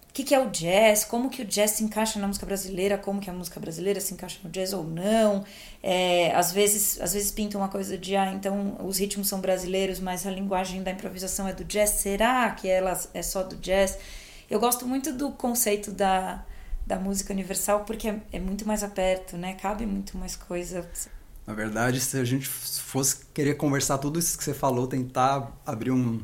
o 0.09 0.13
que, 0.19 0.25
que 0.25 0.35
é 0.35 0.41
o 0.41 0.51
jazz, 0.51 1.05
como 1.05 1.31
que 1.31 1.43
o 1.43 1.45
jazz 1.45 1.73
se 1.73 1.85
encaixa 1.85 2.19
na 2.19 2.27
música 2.27 2.45
brasileira, 2.45 2.99
como 2.99 3.21
que 3.21 3.31
a 3.31 3.33
música 3.33 3.61
brasileira 3.61 4.01
se 4.01 4.15
encaixa 4.15 4.41
no 4.43 4.51
jazz 4.51 4.73
ou 4.73 4.83
não. 4.83 5.45
É, 5.81 6.35
às 6.35 6.51
vezes 6.51 7.01
às 7.01 7.13
vezes 7.13 7.31
pinta 7.31 7.57
uma 7.57 7.69
coisa 7.69 7.97
de, 7.97 8.17
ah, 8.17 8.33
então 8.33 8.79
os 8.83 8.99
ritmos 8.99 9.29
são 9.29 9.41
brasileiros, 9.41 10.01
mas 10.01 10.27
a 10.27 10.31
linguagem 10.31 10.83
da 10.83 10.91
improvisação 10.91 11.47
é 11.47 11.53
do 11.53 11.63
jazz. 11.63 11.91
Será 11.91 12.51
que 12.51 12.67
ela 12.67 12.99
é 13.15 13.23
só 13.23 13.45
do 13.45 13.55
jazz? 13.57 13.99
Eu 14.51 14.59
gosto 14.59 14.87
muito 14.87 15.13
do 15.13 15.31
conceito 15.31 15.93
da, 15.93 16.45
da 16.87 16.99
música 16.99 17.33
universal 17.33 17.85
porque 17.85 18.09
é, 18.09 18.21
é 18.33 18.41
muito 18.41 18.67
mais 18.67 18.83
aberto, 18.83 19.37
né? 19.37 19.55
Cabe 19.55 19.85
muito 19.85 20.17
mais 20.17 20.37
coisa. 20.37 20.89
Na 21.47 21.53
verdade, 21.53 22.01
se 22.01 22.19
a 22.19 22.25
gente 22.25 22.47
fosse 22.47 23.27
querer 23.35 23.55
conversar 23.55 23.99
tudo 23.99 24.19
isso 24.19 24.39
que 24.39 24.45
você 24.45 24.55
falou, 24.55 24.87
tentar 24.87 25.53
abrir 25.67 25.91
um 25.91 26.21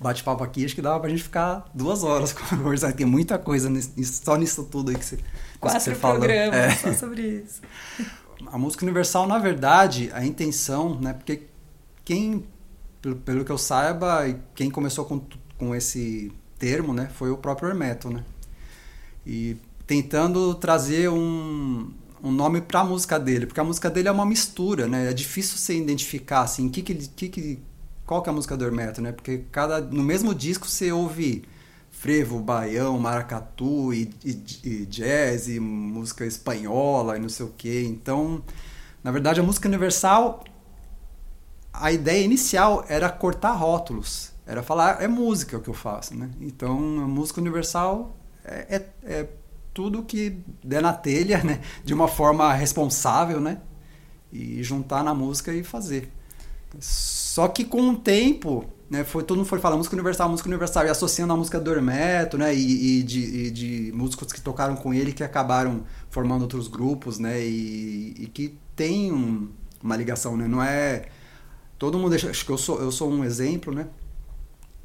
bate-papo 0.00 0.42
aqui, 0.44 0.64
acho 0.64 0.74
que 0.74 0.82
dava 0.82 1.00
pra 1.00 1.10
gente 1.10 1.22
ficar 1.22 1.68
duas 1.74 2.02
horas 2.02 2.32
conversando. 2.34 2.94
Tem 2.94 3.06
muita 3.06 3.38
coisa 3.38 3.68
nisso, 3.68 4.22
só 4.24 4.36
nisso 4.36 4.64
tudo 4.64 4.90
aí 4.90 4.96
que 4.96 5.04
você, 5.04 5.18
Quatro 5.60 5.80
você 5.80 5.94
falou. 5.94 6.18
programas 6.18 6.56
é. 6.56 6.70
só 6.70 6.92
sobre 6.94 7.22
isso. 7.44 7.60
A 8.46 8.56
música 8.56 8.84
universal, 8.84 9.26
na 9.26 9.38
verdade, 9.38 10.10
a 10.14 10.24
intenção, 10.24 10.98
né? 10.98 11.12
Porque 11.12 11.48
quem, 12.04 12.46
pelo, 13.02 13.16
pelo 13.16 13.44
que 13.44 13.52
eu 13.52 13.58
saiba, 13.58 14.24
quem 14.54 14.70
começou 14.70 15.04
com, 15.04 15.20
com 15.58 15.74
esse 15.74 16.32
termo, 16.58 16.92
né? 16.92 17.08
Foi 17.14 17.30
o 17.30 17.36
próprio 17.36 17.68
Hermeto, 17.68 18.10
né? 18.10 18.24
E 19.26 19.56
tentando 19.86 20.54
trazer 20.54 21.08
um, 21.08 21.90
um 22.22 22.30
nome 22.30 22.60
para 22.60 22.80
a 22.80 22.84
música 22.84 23.18
dele, 23.18 23.46
porque 23.46 23.60
a 23.60 23.64
música 23.64 23.90
dele 23.90 24.08
é 24.08 24.12
uma 24.12 24.26
mistura, 24.26 24.86
né? 24.86 25.10
É 25.10 25.12
difícil 25.12 25.56
você 25.56 25.76
identificar 25.76 26.42
assim, 26.42 26.68
que 26.68 26.82
que, 26.82 26.94
que, 26.94 27.28
que 27.28 27.58
qual 28.06 28.22
que 28.22 28.28
é 28.28 28.32
a 28.32 28.34
música 28.34 28.56
do 28.56 28.64
Hermeto, 28.64 29.00
né? 29.00 29.12
Porque 29.12 29.44
cada 29.52 29.80
no 29.80 30.02
mesmo 30.02 30.34
disco 30.34 30.66
você 30.66 30.90
ouve 30.92 31.44
frevo, 31.90 32.38
baião, 32.38 32.98
maracatu 32.98 33.92
e, 33.92 34.10
e, 34.24 34.42
e 34.64 34.86
jazz 34.86 35.48
e 35.48 35.58
música 35.58 36.24
espanhola 36.24 37.16
e 37.16 37.20
não 37.20 37.28
sei 37.28 37.44
o 37.44 37.50
que. 37.50 37.84
Então, 37.84 38.42
na 39.02 39.10
verdade, 39.10 39.40
a 39.40 39.42
música 39.42 39.68
universal, 39.68 40.44
a 41.72 41.90
ideia 41.90 42.24
inicial 42.24 42.84
era 42.88 43.08
cortar 43.10 43.52
rótulos, 43.52 44.32
era 44.48 44.62
falar 44.62 45.02
é 45.02 45.06
música 45.06 45.58
o 45.58 45.60
que 45.60 45.68
eu 45.68 45.74
faço, 45.74 46.16
né? 46.16 46.30
Então, 46.40 46.78
a 46.78 47.06
música 47.06 47.38
universal 47.38 48.16
é, 48.42 48.76
é, 48.76 48.86
é 49.04 49.28
tudo 49.74 50.02
que 50.02 50.38
der 50.64 50.80
na 50.80 50.94
telha, 50.94 51.44
né? 51.44 51.60
De 51.84 51.92
uma 51.92 52.08
forma 52.08 52.50
responsável, 52.54 53.40
né? 53.40 53.60
E 54.32 54.62
juntar 54.62 55.04
na 55.04 55.12
música 55.12 55.52
e 55.52 55.62
fazer. 55.62 56.10
Só 56.80 57.46
que 57.46 57.62
com 57.62 57.90
o 57.90 57.96
tempo, 57.96 58.64
né, 58.90 59.04
foi, 59.04 59.22
todo 59.22 59.36
mundo 59.36 59.46
foi 59.46 59.58
falar 59.58 59.76
música 59.76 59.94
universal, 59.94 60.30
música 60.30 60.48
universal, 60.48 60.86
e 60.86 60.88
associando 60.88 61.32
a 61.32 61.36
música 61.36 61.60
do 61.60 61.70
Hermeto, 61.70 62.36
né, 62.36 62.54
e, 62.54 63.00
e, 63.00 63.02
de, 63.02 63.20
e 63.20 63.50
de, 63.50 63.92
músicos 63.94 64.32
que 64.32 64.40
tocaram 64.40 64.76
com 64.76 64.92
ele 64.92 65.12
que 65.12 65.24
acabaram 65.24 65.84
formando 66.10 66.42
outros 66.42 66.68
grupos, 66.68 67.18
né, 67.18 67.40
e, 67.40 68.14
e 68.18 68.26
que 68.26 68.58
tem 68.76 69.10
um, 69.12 69.48
uma 69.82 69.96
ligação, 69.96 70.36
né, 70.36 70.46
não 70.46 70.62
é... 70.62 71.06
Todo 71.78 71.96
mundo, 71.96 72.14
acho 72.14 72.44
que 72.44 72.50
eu 72.50 72.58
sou, 72.58 72.80
eu 72.80 72.90
sou 72.90 73.10
um 73.10 73.24
exemplo, 73.24 73.72
né, 73.72 73.86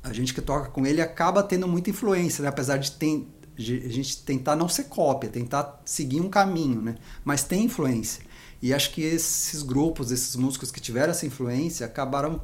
a 0.03 0.11
gente 0.11 0.33
que 0.33 0.41
toca 0.41 0.69
com 0.69 0.85
ele 0.85 1.01
acaba 1.01 1.41
tendo 1.41 1.67
muita 1.67 1.89
influência, 1.89 2.41
né, 2.43 2.49
apesar 2.49 2.77
de 2.77 2.91
ter, 2.91 3.25
a 3.57 3.61
gente 3.89 4.21
tentar 4.23 4.55
não 4.55 4.67
ser 4.67 4.83
cópia, 4.85 5.29
tentar 5.29 5.81
seguir 5.85 6.19
um 6.19 6.29
caminho, 6.29 6.81
né, 6.81 6.95
mas 7.23 7.43
tem 7.43 7.63
influência. 7.63 8.23
E 8.63 8.73
acho 8.73 8.91
que 8.91 9.01
esses 9.01 9.61
grupos, 9.61 10.09
esses 10.09 10.37
músicos 10.37 10.71
que 10.71 10.79
tiveram 10.79 11.11
essa 11.11 11.25
influência, 11.25 11.85
acabaram. 11.85 12.39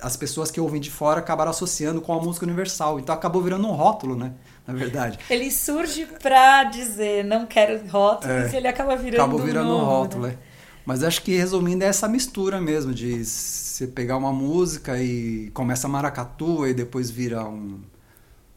As 0.00 0.16
pessoas 0.16 0.50
que 0.50 0.58
ouvem 0.58 0.80
de 0.80 0.90
fora 0.90 1.20
acabaram 1.20 1.50
associando 1.50 2.00
com 2.00 2.14
a 2.14 2.22
música 2.22 2.46
universal. 2.46 2.98
Então 2.98 3.14
acabou 3.14 3.42
virando 3.42 3.68
um 3.68 3.72
rótulo, 3.72 4.16
né? 4.16 4.32
Na 4.66 4.72
verdade. 4.72 5.18
Ele 5.28 5.50
surge 5.50 6.06
pra 6.06 6.64
dizer, 6.64 7.22
não 7.22 7.44
quero 7.44 7.86
rótulo, 7.86 8.32
é, 8.32 8.50
e 8.50 8.56
ele 8.56 8.66
acaba 8.66 8.96
virando 8.96 9.22
Acabou 9.22 9.40
virando 9.40 9.70
um, 9.70 9.76
um 9.76 9.84
rótulo, 9.84 10.26
né? 10.26 10.38
é. 10.40 10.53
Mas 10.84 11.02
acho 11.02 11.22
que 11.22 11.36
resumindo 11.36 11.82
é 11.82 11.86
essa 11.86 12.06
mistura 12.06 12.60
mesmo, 12.60 12.92
de 12.92 13.24
você 13.24 13.86
pegar 13.86 14.16
uma 14.16 14.32
música 14.32 15.02
e 15.02 15.50
começa 15.52 15.88
maracatu 15.88 16.66
e 16.66 16.74
depois 16.74 17.10
vira 17.10 17.48
um 17.48 17.80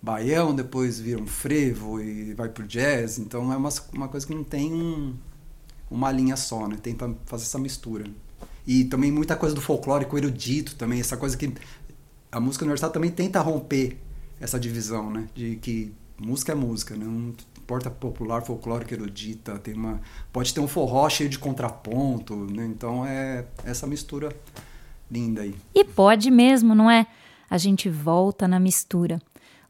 baião, 0.01 0.53
depois 0.53 0.99
vira 0.99 1.21
um 1.21 1.27
frevo 1.27 2.01
e 2.01 2.33
vai 2.33 2.49
pro 2.49 2.67
jazz. 2.67 3.17
Então 3.17 3.51
é 3.51 3.57
uma, 3.57 3.69
uma 3.93 4.07
coisa 4.09 4.27
que 4.27 4.35
não 4.35 4.43
tem 4.43 4.73
um, 4.73 5.15
uma 5.89 6.11
linha 6.11 6.35
só, 6.35 6.67
né? 6.67 6.77
Tenta 6.81 7.13
fazer 7.25 7.43
essa 7.43 7.59
mistura. 7.59 8.05
E 8.65 8.83
também 8.83 9.11
muita 9.11 9.35
coisa 9.37 9.55
do 9.55 9.61
folclórico 9.61 10.17
erudito 10.17 10.75
também, 10.75 10.99
essa 10.99 11.15
coisa 11.15 11.37
que 11.37 11.53
a 12.29 12.39
música 12.39 12.65
universal 12.65 12.89
também 12.89 13.09
tenta 13.09 13.39
romper 13.39 13.97
essa 14.39 14.59
divisão, 14.59 15.09
né? 15.09 15.29
De 15.33 15.55
que 15.55 15.93
música 16.19 16.51
é 16.51 16.55
música, 16.55 16.95
né? 16.95 17.05
Não 17.05 17.33
importa 17.67 17.91
popular, 17.91 18.41
folclórico, 18.43 18.93
erudita, 18.93 19.59
tem 19.59 19.73
uma 19.73 19.99
pode 20.31 20.53
ter 20.53 20.61
um 20.61 20.67
forró 20.69 21.09
cheio 21.09 21.29
de 21.29 21.37
contraponto, 21.37 22.33
né? 22.33 22.65
Então 22.65 23.05
é 23.05 23.45
essa 23.65 23.85
mistura 23.85 24.33
linda 25.11 25.41
aí. 25.41 25.53
E 25.75 25.83
pode 25.83 26.31
mesmo, 26.31 26.73
não 26.73 26.89
é? 26.89 27.05
A 27.49 27.57
gente 27.57 27.89
volta 27.89 28.47
na 28.47 28.57
mistura. 28.57 29.21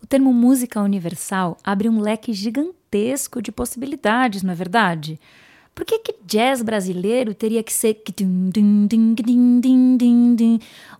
O 0.01 0.05
termo 0.05 0.31
música 0.31 0.79
universal 0.79 1.57
abre 1.63 1.89
um 1.89 1.99
leque 1.99 2.33
gigantesco 2.33 3.41
de 3.41 3.51
possibilidades, 3.51 4.43
não 4.43 4.51
é 4.51 4.55
verdade? 4.55 5.19
Por 5.73 5.83
que, 5.83 5.99
que 5.99 6.15
jazz 6.25 6.61
brasileiro 6.61 7.35
teria 7.35 7.61
que 7.61 7.71
ser. 7.71 8.03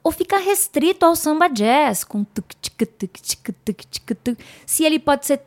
Ou 0.07 0.11
ficar 0.13 0.37
restrito 0.37 1.05
ao 1.05 1.17
samba 1.17 1.49
jazz, 1.49 2.05
com. 2.05 2.25
Se 4.65 4.85
ele 4.85 4.99
pode 4.99 5.25
ser. 5.25 5.41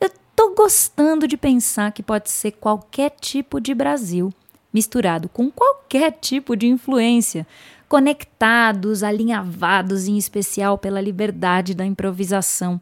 Eu 0.00 0.10
tô 0.36 0.54
gostando 0.54 1.26
de 1.26 1.36
pensar 1.36 1.90
que 1.90 2.04
pode 2.04 2.30
ser 2.30 2.52
qualquer 2.52 3.10
tipo 3.10 3.60
de 3.60 3.74
Brasil, 3.74 4.32
misturado 4.72 5.28
com 5.28 5.50
qualquer 5.50 6.12
tipo 6.12 6.54
de 6.54 6.68
influência, 6.68 7.44
conectados, 7.88 9.02
alinhavados 9.02 10.06
em 10.06 10.16
especial 10.16 10.78
pela 10.78 11.00
liberdade 11.00 11.74
da 11.74 11.84
improvisação. 11.84 12.80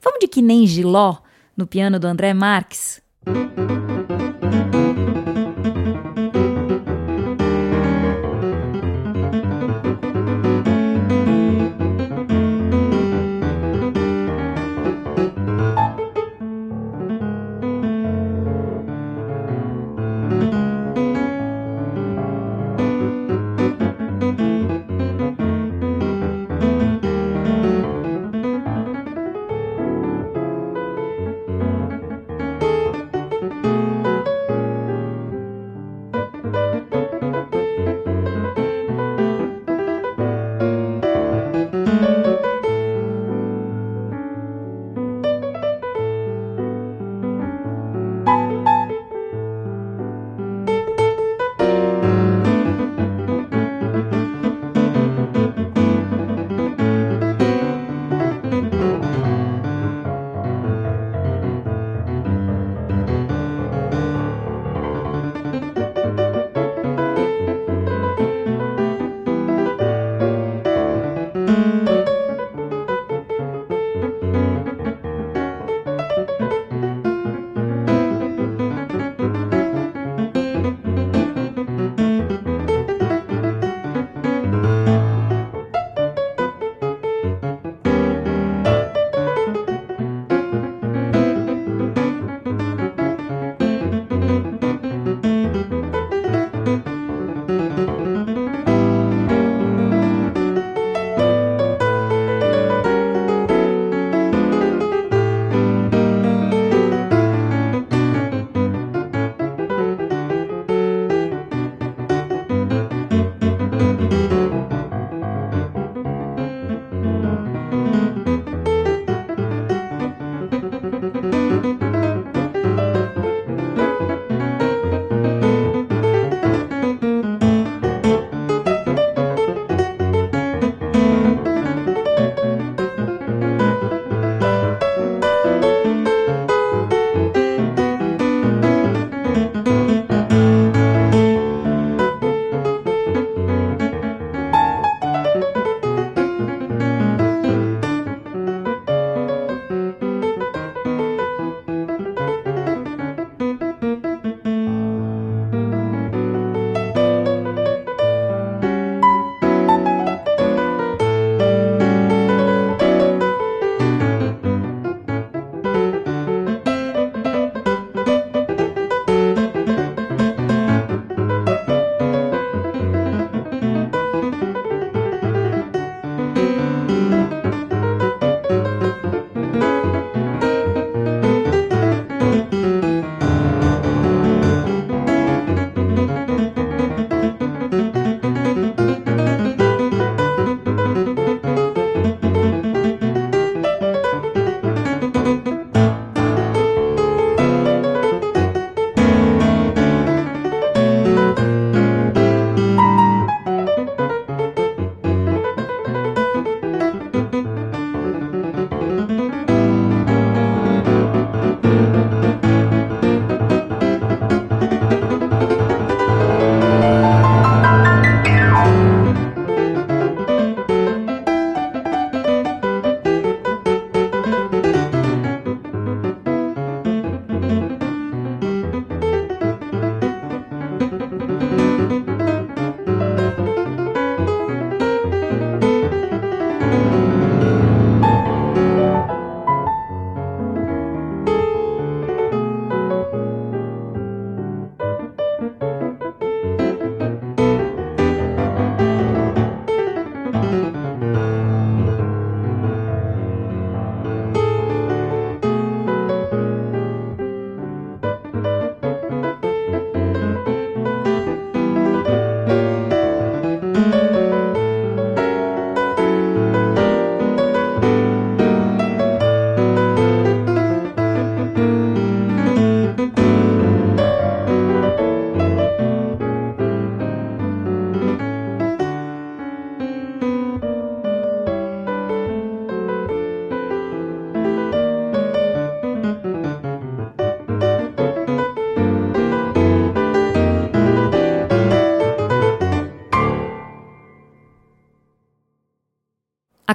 Vamos 0.00 0.20
de 0.20 0.28
que 0.28 0.40
nem 0.40 0.64
Giló? 0.64 1.16
no 1.56 1.66
piano 1.66 1.98
do 1.98 2.06
André 2.06 2.32
Marques. 2.32 3.02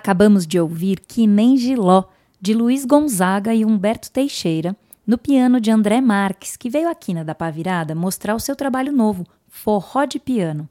Acabamos 0.07 0.47
de 0.47 0.57
ouvir 0.57 1.01
Que 1.01 1.27
Nem 1.27 1.57
Giló, 1.57 2.05
de 2.39 2.53
Luiz 2.53 2.85
Gonzaga 2.85 3.53
e 3.53 3.65
Humberto 3.65 4.09
Teixeira, 4.09 4.73
no 5.05 5.17
piano 5.17 5.59
de 5.59 5.69
André 5.69 5.99
Marques, 5.99 6.55
que 6.55 6.69
veio 6.69 6.87
aqui 6.87 7.13
na 7.13 7.23
da 7.23 7.35
Pavirada 7.35 7.93
mostrar 7.93 8.33
o 8.33 8.39
seu 8.39 8.55
trabalho 8.55 8.93
novo, 8.93 9.27
Forró 9.49 10.05
de 10.05 10.17
Piano. 10.17 10.69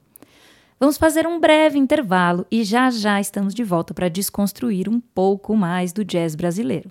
Vamos 0.81 0.97
fazer 0.97 1.27
um 1.27 1.39
breve 1.39 1.79
intervalo 1.79 2.47
e 2.51 2.65
já 2.65 2.91
já 2.91 3.21
estamos 3.21 3.55
de 3.55 3.63
volta 3.63 3.93
para 3.93 4.09
desconstruir 4.09 4.89
um 4.89 4.99
pouco 4.99 5.55
mais 5.55 5.93
do 5.93 6.03
jazz 6.03 6.35
brasileiro. 6.35 6.91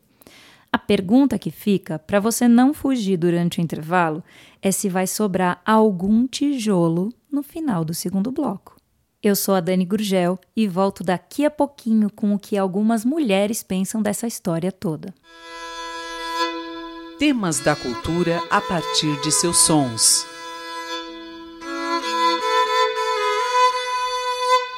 A 0.72 0.78
pergunta 0.78 1.40
que 1.40 1.50
fica, 1.50 1.98
para 1.98 2.20
você 2.20 2.48
não 2.48 2.76
fugir 2.76 3.18
durante 3.18 3.58
o 3.58 3.62
intervalo, 3.64 4.24
é 4.62 4.72
se 4.72 4.88
vai 4.88 5.08
sobrar 5.08 5.64
algum 5.66 6.28
tijolo 6.28 7.12
no 7.32 7.42
final 7.42 7.84
do 7.84 7.96
segundo 7.96 8.32
bloco. 8.32 8.75
Eu 9.26 9.36
sou 9.36 9.56
a 9.56 9.60
Dani 9.60 9.84
Gurgel 9.86 10.38
e 10.56 10.68
volto 10.68 11.04
daqui 11.04 11.46
a 11.46 11.50
pouquinho 11.50 12.12
com 12.12 12.36
o 12.36 12.38
que 12.38 12.56
algumas 12.56 13.04
mulheres 13.04 13.64
pensam 13.64 14.00
dessa 14.00 14.28
história 14.28 14.72
toda. 14.72 15.12
Temas 17.18 17.60
da 17.60 17.76
cultura 17.76 18.40
a 18.52 18.62
partir 18.62 19.20
de 19.22 19.32
seus 19.32 19.58
sons. 19.58 20.28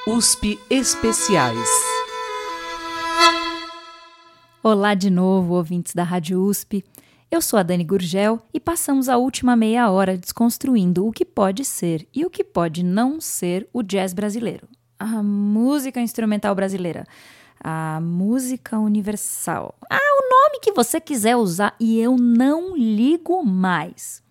USP 0.07 0.57
Especiais. 0.69 1.69
Olá 4.63 4.93
de 4.93 5.09
novo, 5.09 5.55
ouvintes 5.55 5.93
da 5.93 6.03
Rádio 6.03 6.41
USP. 6.41 6.85
Eu 7.29 7.41
sou 7.41 7.59
a 7.59 7.63
Dani 7.63 7.83
Gurgel 7.83 8.41
e 8.53 8.59
passamos 8.59 9.09
a 9.09 9.17
última 9.17 9.53
meia 9.53 9.89
hora 9.91 10.17
desconstruindo 10.17 11.05
o 11.05 11.11
que 11.11 11.25
pode 11.25 11.65
ser 11.65 12.07
e 12.15 12.25
o 12.25 12.29
que 12.29 12.41
pode 12.41 12.83
não 12.83 13.19
ser 13.19 13.67
o 13.73 13.83
jazz 13.83 14.13
brasileiro. 14.13 14.65
A 14.97 15.21
música 15.21 15.99
instrumental 15.99 16.55
brasileira. 16.55 17.05
A 17.61 17.99
música 18.01 18.79
universal. 18.79 19.75
Ah, 19.89 19.99
o 19.99 20.29
nome 20.29 20.61
que 20.61 20.71
você 20.71 21.01
quiser 21.01 21.35
usar 21.35 21.75
e 21.77 21.99
eu 21.99 22.15
não 22.15 22.77
ligo 22.77 23.43
mais. 23.45 24.23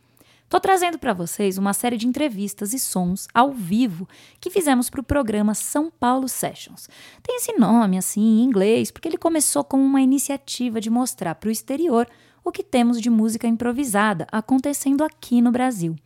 Tô 0.48 0.58
trazendo 0.58 0.98
para 0.98 1.12
vocês 1.12 1.58
uma 1.58 1.74
série 1.74 1.98
de 1.98 2.06
entrevistas 2.06 2.72
e 2.72 2.78
sons 2.78 3.28
ao 3.34 3.52
vivo 3.52 4.08
que 4.40 4.48
fizemos 4.48 4.88
para 4.88 5.02
o 5.02 5.04
programa 5.04 5.54
São 5.54 5.90
Paulo 5.90 6.28
Sessions. 6.28 6.88
Tem 7.22 7.36
esse 7.36 7.52
nome 7.58 7.98
assim 7.98 8.22
em 8.22 8.44
inglês 8.44 8.90
porque 8.90 9.06
ele 9.06 9.18
começou 9.18 9.62
como 9.62 9.82
uma 9.82 10.00
iniciativa 10.00 10.80
de 10.80 10.88
mostrar 10.88 11.34
para 11.34 11.48
o 11.48 11.52
exterior 11.52 12.08
o 12.46 12.52
que 12.52 12.62
temos 12.62 13.00
de 13.00 13.10
música 13.10 13.48
improvisada 13.48 14.26
acontecendo 14.30 15.02
aqui 15.02 15.42
no 15.42 15.50
Brasil. 15.50 15.96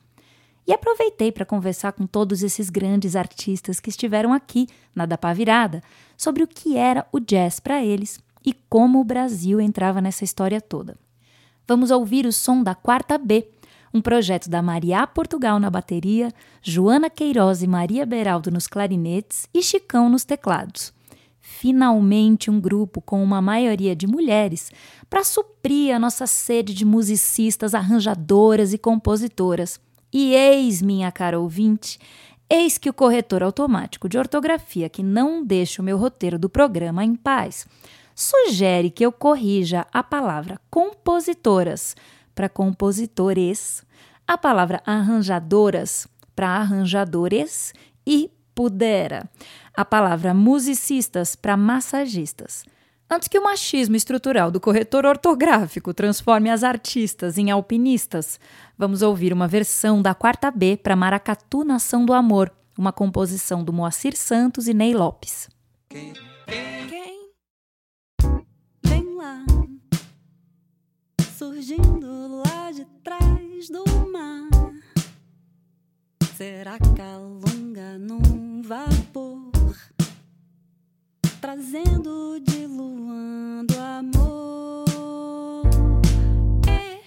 E 0.67 0.73
aproveitei 0.73 1.31
para 1.31 1.45
conversar 1.45 1.93
com 1.93 2.07
todos 2.07 2.43
esses 2.43 2.71
grandes 2.71 3.15
artistas 3.15 3.79
que 3.79 3.91
estiveram 3.91 4.33
aqui 4.33 4.67
na 4.95 5.05
Dapa 5.05 5.33
Virada 5.35 5.83
sobre 6.17 6.43
o 6.43 6.49
que 6.49 6.79
era 6.79 7.07
o 7.13 7.21
jazz 7.21 7.61
para 7.61 7.85
eles 7.85 8.19
e 8.45 8.55
como 8.55 9.01
o 9.01 9.05
Brasil 9.05 9.61
entrava 9.61 10.01
nessa 10.01 10.25
história 10.25 10.61
toda. 10.61 10.97
Vamos 11.69 11.91
ouvir 11.91 12.25
o 12.25 12.33
som 12.33 12.63
da 12.63 12.75
quarta 12.75 13.19
B 13.19 13.47
um 13.93 14.01
projeto 14.01 14.49
da 14.49 14.63
Maria 14.63 15.07
Portugal 15.07 15.59
na 15.59 15.69
bateria, 15.69 16.33
Joana 16.63 17.11
Queiroz 17.11 17.61
e 17.61 17.67
Maria 17.67 18.07
Beraldo 18.07 18.51
nos 18.51 18.67
clarinetes 18.67 19.49
e 19.53 19.63
Chicão 19.63 20.09
nos 20.09 20.25
teclados. 20.25 20.93
Finalmente, 21.59 22.49
um 22.49 22.61
grupo 22.61 23.03
com 23.03 23.23
uma 23.23 23.43
maioria 23.43 23.95
de 23.95 24.07
mulheres 24.07 24.71
para 25.11 25.25
suprir 25.25 25.95
a 25.95 25.99
nossa 25.99 26.27
sede 26.27 26.73
de 26.73 26.85
musicistas, 26.85 27.75
arranjadoras 27.75 28.73
e 28.73 28.79
compositoras. 28.79 29.81
E 30.13 30.33
eis, 30.33 30.81
minha 30.81 31.11
cara 31.11 31.41
ouvinte, 31.41 31.99
eis 32.49 32.79
que 32.79 32.89
o 32.89 32.95
corretor 32.95 33.43
automático 33.43 34.09
de 34.09 34.17
ortografia 34.17 34.89
que 34.89 35.03
não 35.03 35.45
deixa 35.45 35.83
o 35.83 35.85
meu 35.85 35.99
roteiro 35.99 36.39
do 36.39 36.49
programa 36.49 37.05
em 37.05 37.17
paz 37.17 37.67
sugere 38.15 38.89
que 38.89 39.05
eu 39.05 39.11
corrija 39.11 39.87
a 39.93 40.05
palavra 40.05 40.59
compositoras 40.71 41.97
para 42.33 42.49
compositores, 42.49 43.85
a 44.27 44.39
palavra 44.39 44.81
arranjadoras 44.87 46.07
para 46.35 46.49
arranjadores 46.49 47.75
e 48.07 48.31
pudera, 48.55 49.29
a 49.81 49.85
palavra 49.85 50.35
musicistas 50.35 51.35
para 51.35 51.57
massagistas. 51.57 52.65
Antes 53.11 53.29
que 53.29 53.39
o 53.39 53.43
machismo 53.43 53.97
estrutural 53.97 54.51
do 54.51 54.61
corretor 54.61 55.07
ortográfico 55.07 55.93
transforme 55.95 56.51
as 56.51 56.63
artistas 56.63 57.39
em 57.39 57.51
alpinistas, 57.51 58.39
vamos 58.79 59.03
ouvir 59.03 59.33
uma 59.33 59.49
versão 59.49 60.01
da 60.01 60.15
quarta 60.15 60.51
B 60.51 60.77
para 60.77 60.95
Maracatu 60.95 61.65
Nação 61.65 62.05
do 62.05 62.13
Amor, 62.13 62.53
uma 62.79 62.93
composição 62.93 63.65
do 63.65 63.73
Moacir 63.73 64.17
Santos 64.17 64.69
e 64.69 64.75
Ney 64.75 64.95
Lopes. 64.95 65.49
Quem, 65.89 66.13
quem? 66.89 67.31
Vem 68.85 69.17
lá 69.17 69.45
surgindo 71.37 72.43
lá 72.45 72.71
de 72.71 72.85
trás 73.03 73.69
do 73.71 73.85
mar. 74.13 74.49
Será 76.37 76.79
calunga 76.97 77.99
num 77.99 78.63
vapor, 78.63 79.51
trazendo, 81.41 82.39
diluando 82.41 83.75
amor. 83.79 85.65
É 86.69 87.01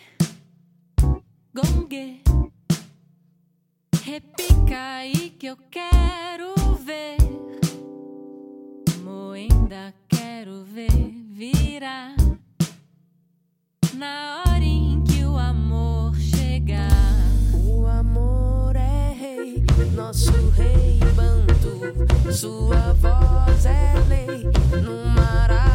gongue, 1.54 2.22
repica 4.04 4.96
aí 4.98 5.30
que 5.30 5.46
eu 5.46 5.58
quero 5.70 6.56
ver. 6.84 7.18
Moenda, 9.04 9.94
quero 10.10 10.64
ver 10.64 10.90
virar 11.30 12.16
na 13.94 14.44
hora 14.48 14.64
em 14.64 15.04
que 15.04 15.24
o 15.24 15.38
amor 15.38 16.16
chegar. 16.16 16.90
O 17.54 17.86
amor 17.86 18.76
é 18.76 19.14
rei, 19.14 19.64
nosso 19.96 20.32
rei. 20.50 21.13
Sua 22.32 22.94
voz 22.94 23.66
é 23.66 23.94
lei 24.08 24.50
no 24.82 25.06
maracá. 25.08 25.73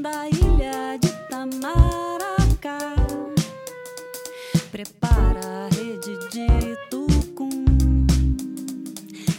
da 0.00 0.26
ilha 0.28 0.96
de 0.98 1.10
Tamaracá. 1.28 2.96
Prepara 4.72 5.66
a 5.66 5.68
rede 5.74 6.16
de 6.30 6.76
Tucum, 6.88 7.64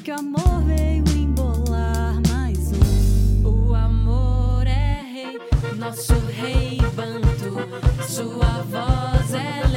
que 0.04 0.12
o 0.12 0.20
amor 0.20 0.64
veio 0.66 1.04
embolar 1.18 2.22
mais 2.30 2.72
um. 2.74 3.44
O 3.44 3.74
amor 3.74 4.68
é 4.68 5.02
rei, 5.02 5.40
nosso 5.78 6.14
rei 6.28 6.78
banto, 6.96 7.56
sua 8.08 8.62
voz 8.70 9.34
é 9.34 9.71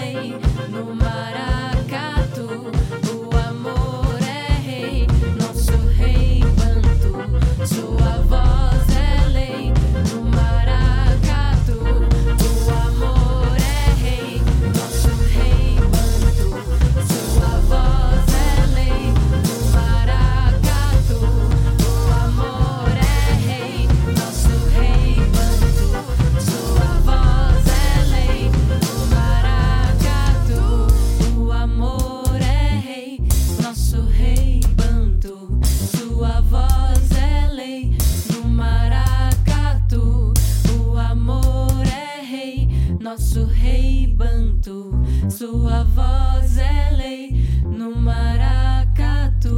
nosso 43.35 43.47
rei 43.47 44.07
Bantu. 44.07 44.93
Sua 45.29 45.83
voz 45.83 46.57
é 46.57 46.91
lei 46.97 47.31
no 47.65 47.97
maracatu. 47.97 49.51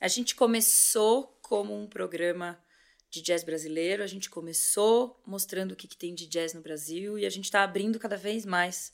A 0.00 0.08
gente 0.08 0.34
começou 0.34 1.38
como 1.40 1.80
um 1.80 1.86
programa 1.86 2.60
de 3.08 3.22
jazz 3.22 3.44
brasileiro, 3.44 4.02
a 4.02 4.06
gente 4.08 4.28
começou 4.28 5.22
mostrando 5.24 5.72
o 5.72 5.76
que, 5.76 5.86
que 5.86 5.96
tem 5.96 6.12
de 6.12 6.26
jazz 6.26 6.52
no 6.52 6.60
Brasil 6.60 7.16
e 7.16 7.24
a 7.24 7.30
gente 7.30 7.44
está 7.44 7.62
abrindo 7.62 8.00
cada 8.00 8.16
vez 8.16 8.44
mais 8.44 8.92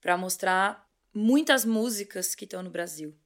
para 0.00 0.16
mostrar 0.16 0.88
muitas 1.14 1.64
músicas 1.64 2.34
que 2.34 2.44
estão 2.44 2.60
no 2.60 2.70
Brasil. 2.70 3.16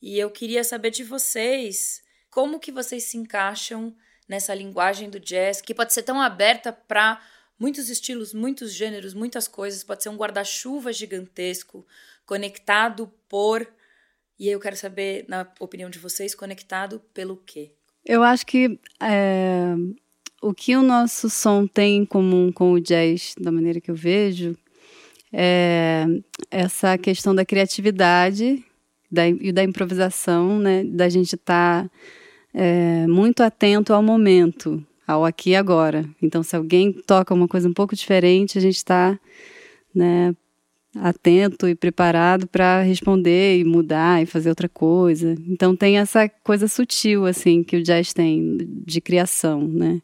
E 0.00 0.16
eu 0.18 0.30
queria 0.30 0.62
saber 0.62 0.90
de 0.90 1.02
vocês 1.02 2.00
como 2.30 2.60
que 2.60 2.70
vocês 2.70 3.04
se 3.04 3.16
encaixam 3.16 3.96
nessa 4.30 4.54
linguagem 4.54 5.10
do 5.10 5.18
jazz, 5.18 5.60
que 5.60 5.74
pode 5.74 5.92
ser 5.92 6.04
tão 6.04 6.22
aberta 6.22 6.72
para 6.72 7.20
muitos 7.58 7.90
estilos, 7.90 8.32
muitos 8.32 8.72
gêneros, 8.72 9.12
muitas 9.12 9.48
coisas, 9.48 9.82
pode 9.82 10.04
ser 10.04 10.08
um 10.08 10.16
guarda-chuva 10.16 10.92
gigantesco, 10.92 11.84
conectado 12.24 13.12
por. 13.28 13.66
E 14.38 14.48
eu 14.48 14.60
quero 14.60 14.76
saber, 14.76 15.24
na 15.26 15.48
opinião 15.58 15.90
de 15.90 15.98
vocês, 15.98 16.32
conectado 16.32 17.02
pelo 17.12 17.38
quê? 17.38 17.72
Eu 18.06 18.22
acho 18.22 18.46
que 18.46 18.78
é, 19.02 19.74
o 20.40 20.54
que 20.54 20.76
o 20.76 20.82
nosso 20.82 21.28
som 21.28 21.66
tem 21.66 21.96
em 21.96 22.06
comum 22.06 22.52
com 22.52 22.70
o 22.70 22.80
jazz, 22.80 23.34
da 23.36 23.50
maneira 23.50 23.80
que 23.80 23.90
eu 23.90 23.96
vejo, 23.96 24.56
é 25.32 26.06
essa 26.52 26.96
questão 26.96 27.34
da 27.34 27.44
criatividade 27.44 28.64
da, 29.10 29.26
e 29.26 29.50
da 29.50 29.64
improvisação, 29.64 30.60
né? 30.60 30.84
Da 30.84 31.08
gente 31.08 31.34
estar 31.34 31.82
tá, 31.82 31.90
é, 32.52 33.06
muito 33.06 33.42
atento 33.42 33.92
ao 33.92 34.02
momento, 34.02 34.84
ao 35.06 35.24
aqui 35.24 35.50
e 35.50 35.56
agora. 35.56 36.04
Então, 36.22 36.42
se 36.42 36.56
alguém 36.56 36.92
toca 36.92 37.34
uma 37.34 37.48
coisa 37.48 37.68
um 37.68 37.72
pouco 37.72 37.94
diferente, 37.94 38.58
a 38.58 38.60
gente 38.60 38.76
está 38.76 39.18
né, 39.94 40.34
atento 40.96 41.68
e 41.68 41.74
preparado 41.74 42.46
para 42.46 42.82
responder 42.82 43.58
e 43.58 43.64
mudar 43.64 44.22
e 44.22 44.26
fazer 44.26 44.48
outra 44.48 44.68
coisa. 44.68 45.36
Então 45.48 45.76
tem 45.76 45.98
essa 45.98 46.28
coisa 46.28 46.66
sutil 46.66 47.26
assim 47.26 47.62
que 47.62 47.76
o 47.76 47.82
jazz 47.82 48.12
tem 48.12 48.58
de 48.86 49.00
criação, 49.00 49.66
né? 49.66 50.00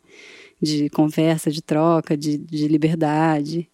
De 0.61 0.89
conversa, 0.91 1.51
de 1.51 1.61
troca, 1.62 2.16
de, 2.16 2.39
de 2.39 2.68
liberdade. 2.68 3.68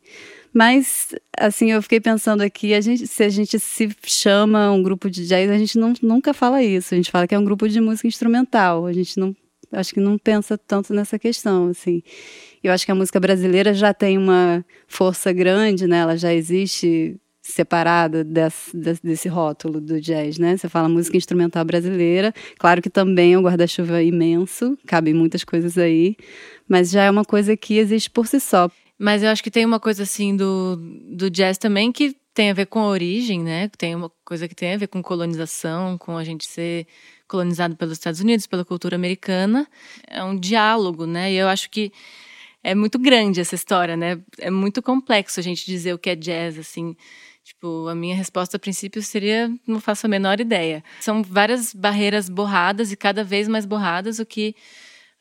Mas, 0.53 1.14
assim, 1.38 1.72
eu 1.72 1.82
fiquei 1.82 2.00
pensando 2.00 2.42
aqui, 2.42 2.74
a 2.74 2.80
gente, 2.80 3.07
se 3.07 3.22
a 3.22 3.28
gente 3.28 3.59
se 3.59 3.88
chama 4.05 4.70
um 4.70 4.82
grupo 4.82 5.09
de 5.09 5.26
jazz, 5.26 5.50
a 5.50 5.57
gente 5.57 5.78
não, 5.78 5.94
nunca 6.03 6.34
fala 6.34 6.62
isso. 6.62 6.94
A 6.94 6.96
gente 6.96 7.11
fala 7.11 7.26
que 7.26 7.34
é 7.34 7.38
um 7.38 7.44
grupo 7.44 7.68
de 7.68 7.80
música 7.80 8.07
instrumental. 8.07 8.86
A 8.86 8.92
gente 8.92 9.18
não, 9.18 9.34
acho 9.72 9.94
que 9.94 10.00
não 10.00 10.18
pensa 10.18 10.59
tanto 10.59 10.92
nessa 10.92 11.18
questão, 11.18 11.68
assim. 11.68 12.03
Eu 12.62 12.72
acho 12.72 12.84
que 12.84 12.92
a 12.92 12.94
música 12.94 13.18
brasileira 13.18 13.72
já 13.72 13.94
tem 13.94 14.18
uma 14.18 14.64
força 14.86 15.32
grande, 15.32 15.86
né? 15.86 15.98
Ela 15.98 16.16
já 16.16 16.32
existe 16.34 17.18
separada 17.42 18.22
desse, 18.22 18.76
desse 19.03 19.28
rótulo 19.28 19.80
do 19.80 20.00
jazz, 20.00 20.38
né? 20.38 20.57
Você 20.57 20.68
fala 20.68 20.88
música 20.88 21.16
instrumental 21.16 21.64
brasileira, 21.64 22.32
claro 22.57 22.80
que 22.80 22.88
também 22.88 23.32
é 23.32 23.38
um 23.38 23.42
guarda-chuva 23.42 24.00
imenso, 24.00 24.78
cabem 24.86 25.12
muitas 25.12 25.42
coisas 25.42 25.76
aí, 25.76 26.16
mas 26.68 26.90
já 26.90 27.03
é 27.03 27.11
uma 27.11 27.24
coisa 27.24 27.57
que 27.57 27.78
existe 27.78 28.09
por 28.09 28.28
si 28.28 28.38
só. 28.38 28.70
Mas 29.03 29.20
eu 29.24 29.30
acho 29.30 29.42
que 29.42 29.50
tem 29.50 29.66
uma 29.66 29.80
coisa 29.80 30.05
assim 30.05 30.36
do, 30.36 30.76
do 30.76 31.28
jazz 31.28 31.59
também 31.59 31.90
que 31.90 32.16
tem 32.32 32.53
a 32.53 32.55
ver 32.55 32.66
com 32.66 32.78
a 32.78 32.86
origem, 32.86 33.42
né? 33.42 33.68
Tem 33.76 33.96
uma 33.96 34.09
coisa 34.24 34.46
que 34.46 34.55
tem 34.55 34.74
a 34.74 34.76
ver 34.76 34.86
com 34.86 35.03
colonização, 35.03 35.98
com 35.98 36.16
a 36.16 36.22
gente 36.22 36.46
ser 36.46 36.86
colonizado 37.26 37.74
pelos 37.74 37.94
Estados 37.94 38.20
Unidos, 38.20 38.46
pela 38.46 38.64
cultura 38.64 38.94
americana. 38.94 39.66
É 40.07 40.22
um 40.22 40.38
diálogo, 40.38 41.05
né? 41.05 41.32
E 41.32 41.36
eu 41.36 41.48
acho 41.48 41.68
que 41.68 41.90
é 42.62 42.76
muito 42.76 42.96
grande 42.96 43.40
essa 43.40 43.57
história, 43.57 43.96
né? 43.96 44.20
É 44.38 44.53
muito 44.53 44.80
complexo 44.80 45.40
a 45.40 45.42
gente 45.42 45.66
dizer 45.66 45.92
o 45.92 45.98
que 45.98 46.11
é 46.11 46.14
jazz, 46.14 46.57
assim. 46.57 46.94
Tipo, 47.42 47.88
a 47.88 47.96
minha 47.96 48.14
resposta 48.14 48.57
a 48.57 48.61
princípio 48.61 49.03
seria 49.03 49.53
não 49.66 49.80
faço 49.80 50.07
a 50.07 50.09
menor 50.09 50.38
ideia. 50.38 50.84
São 51.00 51.24
várias 51.24 51.74
barreiras 51.74 52.28
borradas 52.28 52.92
e 52.92 52.96
cada 52.96 53.24
vez 53.24 53.48
mais 53.48 53.66
borradas, 53.66 54.20
o 54.20 54.24
que 54.24 54.55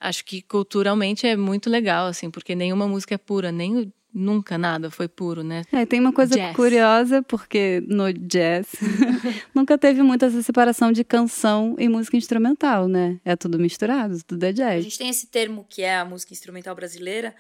acho 0.02 0.26
que 0.26 0.42
culturalmente 0.42 1.26
é 1.28 1.38
muito 1.38 1.70
legal, 1.70 2.08
assim, 2.08 2.30
porque 2.30 2.56
nenhuma 2.56 2.88
música 2.88 3.16
é 3.16 3.18
pura, 3.18 3.52
nem 3.52 3.94
nunca 4.14 4.58
nada 4.58 4.92
foi 4.92 5.08
puro, 5.08 5.42
né? 5.42 5.64
É, 5.72 5.86
tem 5.86 6.00
uma 6.00 6.12
coisa 6.12 6.36
Jazz. 6.36 6.54
curiosa, 6.56 7.24
porque 7.24 7.82
no 7.88 8.12
jazz 8.12 8.68
nunca 9.56 9.78
teve 9.78 10.02
muito 10.02 10.26
essa 10.26 10.42
separação 10.42 10.92
de 10.92 11.04
canção 11.04 11.76
e 11.80 11.88
música 11.88 12.18
instrumental, 12.18 12.88
né? 12.90 13.20
É 13.24 13.36
tudo 13.38 13.58
misturado, 13.58 14.18
tudo 14.28 14.44
é 14.44 14.50
A 14.50 14.52
jazz. 14.52 14.84
gente 14.84 14.98
tem 14.98 15.10
esse 15.10 15.28
termo 15.28 15.66
que 15.70 15.82
é 15.82 15.96
a 15.98 16.04
música 16.04 16.34
instrumental 16.34 16.76
brasileira 16.76 17.34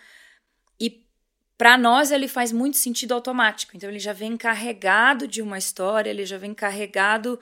e 0.79 1.03
para 1.57 1.77
nós 1.77 2.09
ele 2.09 2.27
faz 2.27 2.51
muito 2.53 2.77
sentido 2.77 3.13
automático. 3.13 3.75
Então 3.75 3.89
ele 3.89 3.99
já 3.99 4.13
vem 4.13 4.37
carregado 4.37 5.27
de 5.27 5.41
uma 5.41 5.57
história, 5.57 6.09
ele 6.09 6.25
já 6.25 6.37
vem 6.37 6.53
carregado 6.53 7.37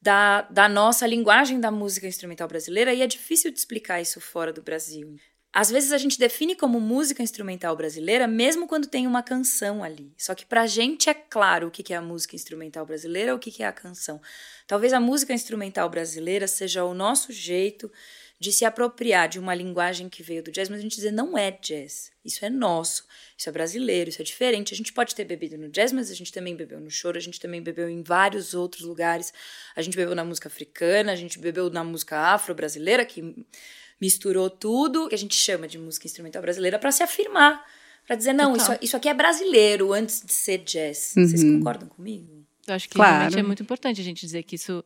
da, 0.00 0.42
da 0.42 0.68
nossa 0.68 1.06
linguagem 1.06 1.58
da 1.60 1.70
música 1.70 2.06
instrumental 2.06 2.48
brasileira 2.48 2.92
e 2.92 3.02
é 3.02 3.06
difícil 3.06 3.50
de 3.50 3.58
explicar 3.58 4.00
isso 4.00 4.20
fora 4.20 4.52
do 4.52 4.62
Brasil. 4.62 5.16
Às 5.52 5.70
vezes 5.70 5.90
a 5.90 5.96
gente 5.96 6.18
define 6.18 6.54
como 6.54 6.78
música 6.78 7.22
instrumental 7.22 7.74
brasileira 7.74 8.26
mesmo 8.26 8.66
quando 8.66 8.88
tem 8.88 9.06
uma 9.06 9.22
canção 9.22 9.82
ali. 9.82 10.12
Só 10.18 10.34
que 10.34 10.44
pra 10.44 10.66
gente 10.66 11.08
é 11.08 11.14
claro 11.14 11.68
o 11.68 11.70
que 11.70 11.94
é 11.94 11.96
a 11.96 12.02
música 12.02 12.36
instrumental 12.36 12.84
brasileira 12.84 13.32
ou 13.32 13.38
o 13.38 13.40
que 13.40 13.62
é 13.62 13.66
a 13.66 13.72
canção. 13.72 14.20
Talvez 14.66 14.92
a 14.92 15.00
música 15.00 15.32
instrumental 15.32 15.88
brasileira 15.88 16.46
seja 16.46 16.84
o 16.84 16.92
nosso 16.92 17.32
jeito 17.32 17.90
de 18.38 18.52
se 18.52 18.64
apropriar 18.66 19.28
de 19.28 19.38
uma 19.38 19.54
linguagem 19.54 20.08
que 20.10 20.22
veio 20.22 20.42
do 20.42 20.50
jazz, 20.50 20.68
mas 20.68 20.78
a 20.80 20.82
gente 20.82 20.94
dizer 20.96 21.10
não 21.10 21.38
é 21.38 21.50
jazz. 21.50 22.10
Isso 22.24 22.44
é 22.44 22.50
nosso, 22.50 23.04
isso 23.36 23.48
é 23.48 23.52
brasileiro, 23.52 24.10
isso 24.10 24.20
é 24.20 24.24
diferente. 24.24 24.74
A 24.74 24.76
gente 24.76 24.92
pode 24.92 25.14
ter 25.14 25.24
bebido 25.24 25.56
no 25.56 25.70
jazz, 25.70 25.90
mas 25.92 26.10
a 26.10 26.14
gente 26.14 26.30
também 26.30 26.54
bebeu 26.54 26.78
no 26.78 26.90
choro, 26.90 27.16
a 27.16 27.20
gente 27.20 27.40
também 27.40 27.62
bebeu 27.62 27.88
em 27.88 28.02
vários 28.02 28.52
outros 28.52 28.82
lugares. 28.82 29.32
A 29.74 29.80
gente 29.80 29.96
bebeu 29.96 30.14
na 30.14 30.24
música 30.24 30.48
africana, 30.48 31.12
a 31.12 31.16
gente 31.16 31.38
bebeu 31.38 31.70
na 31.70 31.82
música 31.82 32.18
afro-brasileira, 32.34 33.06
que 33.06 33.34
misturou 34.00 34.50
tudo 34.50 35.08
que 35.08 35.14
a 35.14 35.18
gente 35.18 35.34
chama 35.34 35.66
de 35.66 35.78
música 35.78 36.06
instrumental 36.06 36.42
brasileira 36.42 36.78
para 36.78 36.92
se 36.92 37.02
afirmar, 37.02 37.64
para 38.06 38.16
dizer 38.16 38.34
não, 38.34 38.54
isso, 38.54 38.70
isso 38.82 38.96
aqui 38.96 39.08
é 39.08 39.14
brasileiro 39.14 39.92
antes 39.94 40.20
de 40.22 40.32
ser 40.32 40.58
jazz. 40.58 41.12
Vocês 41.14 41.42
Uhum. 41.42 41.58
concordam 41.58 41.88
comigo? 41.88 42.44
Eu 42.66 42.74
acho 42.74 42.88
que 42.88 42.94
Claro. 42.96 43.14
realmente 43.14 43.38
é 43.38 43.42
muito 43.42 43.62
importante 43.62 44.00
a 44.00 44.04
gente 44.04 44.20
dizer 44.26 44.42
que 44.42 44.56
isso 44.56 44.84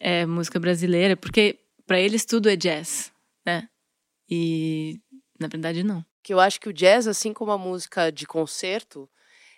é 0.00 0.26
música 0.26 0.58
brasileira, 0.58 1.16
porque 1.16 1.58
para 1.86 2.00
eles 2.00 2.24
tudo 2.24 2.48
é 2.50 2.56
jazz, 2.56 3.12
né? 3.46 3.68
E 4.28 5.00
na 5.38 5.48
verdade 5.48 5.82
não. 5.82 6.04
que 6.22 6.34
eu 6.34 6.40
acho 6.40 6.60
que 6.60 6.68
o 6.68 6.72
jazz, 6.72 7.06
assim 7.06 7.32
como 7.32 7.52
a 7.52 7.58
música 7.58 8.10
de 8.10 8.26
concerto, 8.26 9.08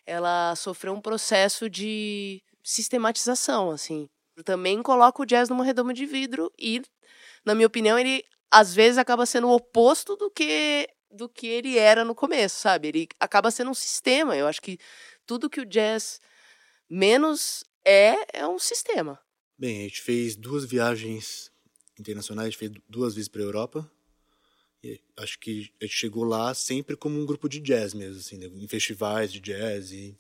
ela 0.07 0.55
sofreu 0.55 0.93
um 0.93 1.01
processo 1.01 1.69
de 1.69 2.43
sistematização, 2.63 3.71
assim. 3.71 4.09
Eu 4.37 4.45
também 4.45 4.83
coloco 4.83 5.23
o 5.23 5.27
jazz 5.27 5.49
numa 5.49 5.65
redoma 5.65 5.93
de 5.95 6.07
vidro 6.07 6.53
e, 6.59 6.83
na 7.45 7.55
minha 7.55 7.67
opinião, 7.67 7.99
ele 7.99 8.23
às 8.51 8.75
vezes 8.75 8.99
acaba 8.99 9.27
sendo 9.27 9.49
o 9.49 9.55
oposto 9.55 10.17
do 10.17 10.31
que 10.31 10.89
do 11.11 11.29
que 11.29 11.47
ele 11.47 11.79
era 11.79 12.05
no 12.05 12.15
começo, 12.15 12.61
sabe? 12.61 12.89
Ele 12.89 13.09
acaba 13.19 13.51
sendo 13.51 13.71
um 13.71 13.75
sistema. 13.75 14.37
Eu 14.37 14.47
acho 14.47 14.61
que 14.61 14.79
tudo 15.27 15.49
que 15.49 15.61
o 15.61 15.65
jazz 15.67 16.21
menos 16.89 17.65
é 17.85 18.41
é 18.41 18.47
um 18.47 18.59
sistema. 18.59 19.19
Bem, 19.59 19.81
a 19.81 19.83
gente 19.89 20.03
fez 20.03 20.37
duas 20.37 20.67
viagens 20.67 21.51
internacionais, 21.99 22.55
fez 22.55 22.73
duas 22.89 23.15
vezes 23.15 23.29
para 23.29 23.41
a 23.41 23.45
Europa. 23.45 23.91
E 24.83 25.01
acho 25.17 25.39
que 25.39 25.71
a 25.81 25.85
gente 25.85 25.97
chegou 25.97 26.25
lá 26.25 26.55
sempre 26.55 26.97
como 26.97 27.21
um 27.21 27.27
grupo 27.27 27.49
de 27.49 27.61
jazz 27.61 27.95
mesmo, 27.95 28.21
assim, 28.21 28.37
né? 28.37 28.47
em 28.47 28.69
festivais 28.69 29.33
de 29.33 29.41
jazz. 29.41 29.91
E... 29.91 30.17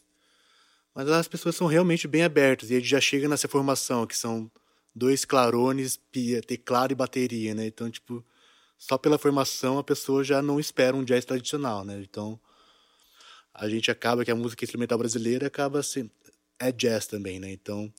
Mas 0.95 1.07
lá 1.07 1.19
as 1.19 1.29
pessoas 1.29 1.55
são 1.55 1.67
realmente 1.67 2.09
bem 2.09 2.23
abertas 2.23 2.71
e 2.71 2.75
a 2.75 2.79
gente 2.79 2.89
já 2.89 3.01
chega 3.01 3.29
nessa 3.29 3.47
formação 3.47 4.07
que 4.07 4.17
são 4.17 4.51
dois 4.95 5.25
clarones, 5.25 6.01
teclado 6.47 6.93
e 6.93 6.97
bateria, 6.97 7.55
né? 7.55 7.67
Então, 7.67 7.89
tipo, 7.89 8.25
só 8.77 8.99
pela 8.99 9.19
formação 9.19 9.79
a 9.79 9.85
pessoa 9.85 10.25
já 10.25 10.43
não 10.43 10.59
espera 10.59 10.97
um 10.97 11.05
jazz 11.05 11.25
tradicional, 11.25 11.85
né? 11.85 12.01
Então, 12.01 12.39
a 13.55 13.69
gente 13.69 13.91
acaba 13.91 14.25
que 14.25 14.31
a 14.31 14.35
música 14.35 14.65
instrumental 14.65 14.99
brasileira 14.99 15.47
acaba 15.47 15.83
sendo 15.83 16.11
é 16.59 16.73
jazz 16.73 17.07
também, 17.07 17.39
né? 17.39 17.51
Então, 17.53 17.93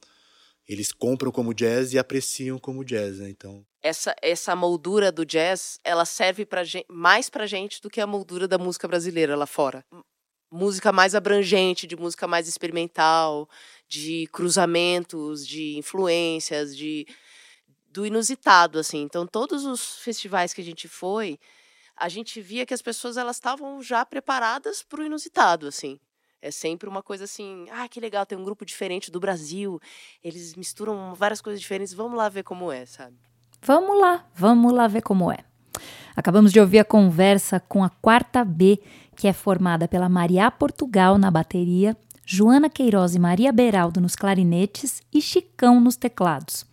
eles 0.67 0.91
compram 0.91 1.31
como 1.31 1.53
jazz 1.53 1.93
e 1.93 1.99
apreciam 1.99 2.59
como 2.59 2.83
jazz, 2.83 3.19
né? 3.19 3.29
Então, 3.29 3.65
Essa 3.81 4.13
essa 4.21 4.55
moldura 4.55 5.11
do 5.11 5.25
jazz, 5.25 5.79
ela 5.83 6.03
serve 6.05 6.45
gente, 6.63 6.85
mais 6.89 7.29
pra 7.29 7.45
gente 7.47 7.81
do 7.81 7.89
que 7.89 8.01
a 8.01 8.07
moldura 8.07 8.47
da 8.47 8.57
música 8.57 8.87
brasileira 8.87 9.35
lá 9.37 9.45
fora. 9.45 9.85
Música 10.51 10.91
mais 10.91 11.15
abrangente, 11.15 11.87
de 11.87 11.95
música 11.95 12.27
mais 12.27 12.47
experimental, 12.47 13.47
de 13.87 14.27
cruzamentos, 14.33 15.47
de 15.47 15.77
influências, 15.77 16.75
de 16.75 17.05
do 17.91 18.05
inusitado 18.05 18.79
assim. 18.79 19.01
Então, 19.01 19.25
todos 19.25 19.65
os 19.65 19.99
festivais 19.99 20.53
que 20.53 20.61
a 20.61 20.63
gente 20.63 20.87
foi, 20.87 21.39
a 21.95 22.09
gente 22.09 22.41
via 22.41 22.65
que 22.65 22.73
as 22.73 22.81
pessoas 22.81 23.17
elas 23.17 23.37
estavam 23.37 23.81
já 23.81 24.05
preparadas 24.05 24.83
para 24.83 25.01
o 25.01 25.05
inusitado, 25.05 25.67
assim. 25.67 25.99
É 26.41 26.51
sempre 26.51 26.89
uma 26.89 27.03
coisa 27.03 27.25
assim, 27.25 27.65
ah, 27.71 27.87
que 27.89 27.99
legal, 27.99 28.25
tem 28.25 28.37
um 28.37 28.43
grupo 28.43 28.65
diferente 28.65 29.11
do 29.11 29.19
Brasil, 29.19 29.79
eles 30.23 30.55
misturam 30.55 31.13
várias 31.13 31.41
coisas 31.41 31.59
diferentes, 31.59 31.93
vamos 31.93 32.17
lá 32.17 32.29
ver 32.29 32.43
como 32.43 32.71
é, 32.71 32.85
sabe? 32.85 33.28
Vamos 33.61 33.99
lá, 33.99 34.25
vamos 34.35 34.73
lá 34.73 34.87
ver 34.87 35.01
como 35.01 35.31
é. 35.31 35.39
Acabamos 36.15 36.51
de 36.51 36.59
ouvir 36.59 36.79
a 36.79 36.85
conversa 36.85 37.59
com 37.59 37.83
a 37.83 37.89
quarta 37.89 38.43
B, 38.43 38.79
que 39.15 39.27
é 39.27 39.33
formada 39.33 39.87
pela 39.87 40.09
Maria 40.09 40.49
Portugal 40.49 41.17
na 41.17 41.29
bateria, 41.29 41.95
Joana 42.25 42.69
Queiroz 42.69 43.15
e 43.15 43.19
Maria 43.19 43.51
Beraldo 43.51 43.99
nos 43.99 44.15
clarinetes 44.15 45.01
e 45.13 45.21
Chicão 45.21 45.79
nos 45.79 45.95
teclados. 45.95 46.65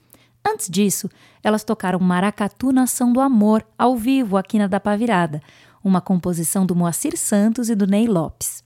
Antes 0.44 0.68
disso, 0.68 1.08
elas 1.42 1.64
tocaram 1.64 1.98
Maracatu 1.98 2.72
Nação 2.72 3.12
do 3.12 3.20
Amor 3.20 3.66
ao 3.78 3.96
vivo 3.96 4.36
aqui 4.36 4.58
na 4.58 4.66
Dapa 4.66 4.96
Virada, 4.96 5.42
uma 5.82 6.00
composição 6.00 6.66
do 6.66 6.76
Moacir 6.76 7.16
Santos 7.16 7.68
e 7.68 7.74
do 7.74 7.86
Ney 7.86 8.06
Lopes. 8.06 8.62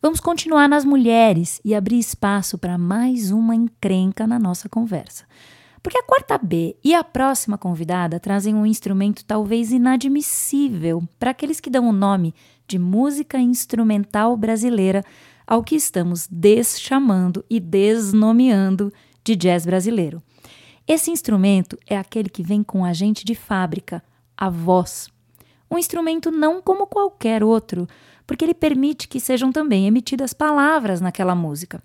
Vamos 0.00 0.20
continuar 0.20 0.68
nas 0.68 0.84
mulheres 0.84 1.60
e 1.64 1.74
abrir 1.74 1.98
espaço 1.98 2.58
para 2.58 2.78
mais 2.78 3.30
uma 3.30 3.54
encrenca 3.54 4.26
na 4.26 4.38
nossa 4.38 4.68
conversa. 4.68 5.24
Porque 5.86 5.98
a 5.98 6.02
quarta 6.02 6.36
B 6.36 6.74
e 6.82 6.96
a 6.96 7.04
próxima 7.04 7.56
convidada 7.56 8.18
trazem 8.18 8.56
um 8.56 8.66
instrumento 8.66 9.24
talvez 9.24 9.70
inadmissível 9.70 11.00
para 11.16 11.30
aqueles 11.30 11.60
que 11.60 11.70
dão 11.70 11.88
o 11.88 11.92
nome 11.92 12.34
de 12.66 12.76
música 12.76 13.38
instrumental 13.38 14.36
brasileira 14.36 15.04
ao 15.46 15.62
que 15.62 15.76
estamos 15.76 16.26
deschamando 16.28 17.44
e 17.48 17.60
desnomeando 17.60 18.92
de 19.22 19.36
jazz 19.36 19.64
brasileiro. 19.64 20.20
Esse 20.88 21.12
instrumento 21.12 21.78
é 21.86 21.96
aquele 21.96 22.28
que 22.28 22.42
vem 22.42 22.64
com 22.64 22.84
agente 22.84 23.24
de 23.24 23.36
fábrica, 23.36 24.02
a 24.36 24.50
voz. 24.50 25.08
Um 25.70 25.78
instrumento 25.78 26.32
não 26.32 26.60
como 26.60 26.88
qualquer 26.88 27.44
outro, 27.44 27.86
porque 28.26 28.44
ele 28.44 28.54
permite 28.54 29.06
que 29.06 29.20
sejam 29.20 29.52
também 29.52 29.86
emitidas 29.86 30.32
palavras 30.32 31.00
naquela 31.00 31.36
música. 31.36 31.80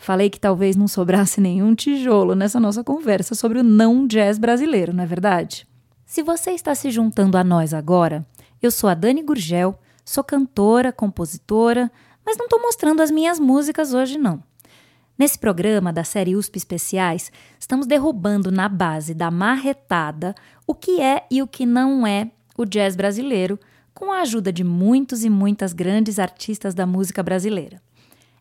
Falei 0.00 0.30
que 0.30 0.38
talvez 0.38 0.76
não 0.76 0.86
sobrasse 0.86 1.40
nenhum 1.40 1.74
tijolo 1.74 2.36
nessa 2.36 2.60
nossa 2.60 2.84
conversa 2.84 3.34
sobre 3.34 3.58
o 3.58 3.64
não 3.64 4.06
jazz 4.06 4.38
brasileiro, 4.38 4.94
não 4.94 5.02
é 5.02 5.06
verdade? 5.06 5.66
Se 6.06 6.22
você 6.22 6.52
está 6.52 6.72
se 6.74 6.88
juntando 6.90 7.36
a 7.36 7.42
nós 7.42 7.74
agora, 7.74 8.24
eu 8.62 8.70
sou 8.70 8.88
a 8.88 8.94
Dani 8.94 9.22
Gurgel, 9.22 9.78
sou 10.04 10.22
cantora, 10.22 10.92
compositora, 10.92 11.90
mas 12.24 12.38
não 12.38 12.46
estou 12.46 12.62
mostrando 12.62 13.02
as 13.02 13.10
minhas 13.10 13.40
músicas 13.40 13.92
hoje 13.92 14.16
não. 14.16 14.42
Nesse 15.18 15.36
programa 15.36 15.92
da 15.92 16.04
série 16.04 16.36
USP 16.36 16.58
Especiais, 16.58 17.32
estamos 17.58 17.84
derrubando 17.84 18.52
na 18.52 18.68
base 18.68 19.12
da 19.12 19.32
marretada 19.32 20.32
o 20.64 20.76
que 20.76 21.00
é 21.00 21.26
e 21.28 21.42
o 21.42 21.46
que 21.46 21.66
não 21.66 22.06
é 22.06 22.30
o 22.56 22.64
jazz 22.64 22.94
brasileiro, 22.94 23.58
com 23.92 24.12
a 24.12 24.20
ajuda 24.20 24.52
de 24.52 24.62
muitos 24.62 25.24
e 25.24 25.28
muitas 25.28 25.72
grandes 25.72 26.20
artistas 26.20 26.72
da 26.72 26.86
música 26.86 27.20
brasileira. 27.20 27.82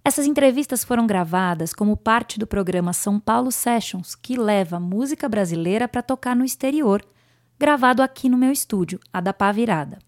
Essas 0.08 0.26
entrevistas 0.26 0.86
foram 0.86 1.06
gravadas 1.06 1.74
como 1.74 1.98
parte 1.98 2.40
do 2.40 2.48
programa 2.48 2.94
São 2.94 3.20
Paulo 3.20 3.52
Sessions, 3.52 4.16
que 4.16 4.40
leva 4.40 4.80
música 4.80 5.28
brasileira 5.28 5.86
para 5.86 6.02
tocar 6.02 6.34
no 6.34 6.46
exterior, 6.46 7.06
gravado 7.60 8.02
aqui 8.02 8.30
no 8.30 8.38
meu 8.38 8.50
estúdio, 8.50 9.02
a 9.12 9.20
da 9.20 9.34
Pá 9.34 9.52
Virada. 9.52 10.00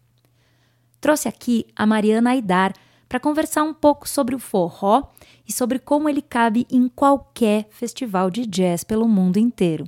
Trouxe 1.02 1.28
aqui 1.28 1.66
a 1.76 1.86
Mariana 1.86 2.30
Aidar 2.30 2.72
para 3.10 3.20
conversar 3.20 3.64
um 3.64 3.74
pouco 3.74 4.08
sobre 4.08 4.34
o 4.34 4.40
forró 4.40 5.04
e 5.46 5.52
sobre 5.52 5.78
como 5.80 6.08
ele 6.08 6.22
cabe 6.22 6.66
em 6.72 6.88
qualquer 6.88 7.68
festival 7.70 8.32
de 8.32 8.46
jazz 8.46 8.86
pelo 8.86 9.06
mundo 9.06 9.36
inteiro. 9.36 9.84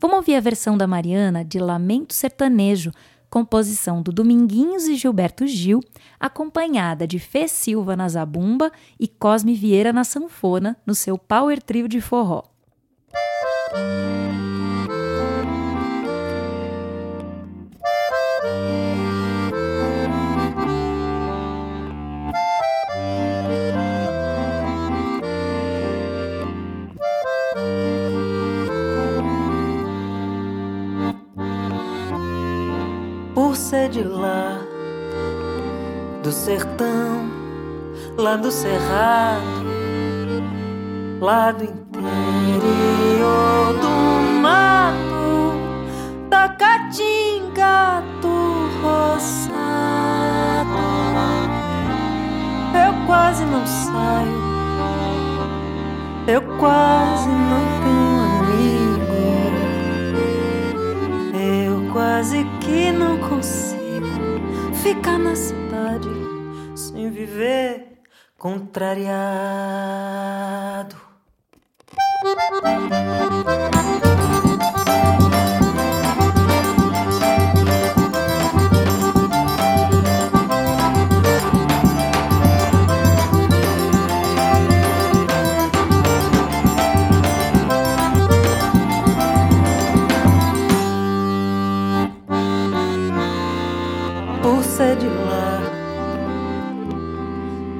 Vamos 0.00 0.16
ouvir 0.16 0.36
a 0.36 0.40
versão 0.40 0.74
da 0.74 0.86
Mariana 0.86 1.44
de 1.44 1.58
Lamento 1.58 2.14
Sertanejo, 2.14 2.92
composição 3.34 4.00
do 4.00 4.12
Dominguinhos 4.12 4.86
e 4.86 4.94
Gilberto 4.94 5.44
Gil, 5.44 5.80
acompanhada 6.20 7.04
de 7.04 7.18
Fê 7.18 7.48
Silva 7.48 7.96
na 7.96 8.08
zabumba 8.08 8.70
e 8.96 9.08
Cosme 9.08 9.54
Vieira 9.56 9.92
na 9.92 10.04
sanfona, 10.04 10.76
no 10.86 10.94
seu 10.94 11.18
power 11.18 11.60
trio 11.60 11.88
de 11.88 12.00
forró. 12.00 12.44
Por 33.54 33.58
ser 33.58 33.88
de 33.88 34.02
lá, 34.02 34.58
do 36.24 36.32
sertão, 36.32 37.30
lá 38.18 38.34
do 38.34 38.50
cerrado, 38.50 39.62
lá 41.20 41.52
do 41.52 41.62
interior 41.62 43.74
do 43.80 43.88
mato, 44.40 45.52
da 46.28 46.48
caatinga 46.48 48.02
do 48.20 48.66
roçado. 48.82 49.54
Eu 52.74 52.92
quase 53.06 53.44
não 53.44 53.64
saio, 53.64 54.42
eu 56.26 56.42
quase 56.58 57.28
não 57.28 57.64
tenho 57.84 58.40
amigo, 58.40 59.22
eu 61.38 61.86
quase 61.92 62.44
que 62.60 62.90
não 62.90 63.13
ficar 64.84 65.18
na 65.18 65.34
cidade 65.34 66.10
sem 66.76 67.10
viver 67.10 68.02
contrariado. 68.36 69.14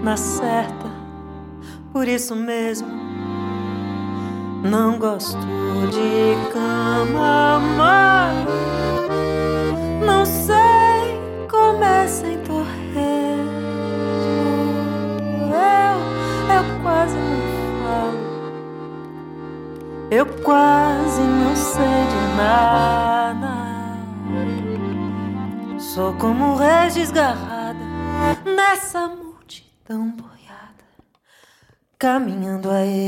Na 0.04 0.16
certa, 0.18 0.90
por 1.90 2.06
isso 2.06 2.36
mesmo. 2.36 2.86
Não 4.62 4.98
gosto 4.98 5.38
de 5.90 6.36
cama 6.52 7.58
mole, 7.58 8.46
não 10.04 10.26
sei 10.26 11.18
como 11.50 11.82
é 11.82 12.06
sem 12.06 12.36
torresmo. 12.40 12.74
Eu, 15.50 15.96
eu 16.54 16.64
quase 16.82 17.16
não 17.16 17.40
falo, 17.82 18.18
eu 20.10 20.26
quase 20.42 21.22
não 21.22 21.56
sei 21.56 22.04
de 22.10 22.36
nada. 22.36 23.54
Sou 25.78 26.12
como 26.14 26.56
rei 26.56 26.90
desgarrada 26.90 27.78
nessa 28.44 29.23
multidão 29.84 30.10
boiada, 30.10 30.84
caminhando 31.98 32.70
a 32.70 32.86
esmo. 32.86 33.04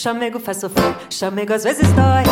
Chamego 0.00 0.40
faz 0.40 0.56
sofrer, 0.56 0.96
chamego 1.10 1.52
às 1.52 1.62
vezes 1.62 1.86
dói, 1.92 2.24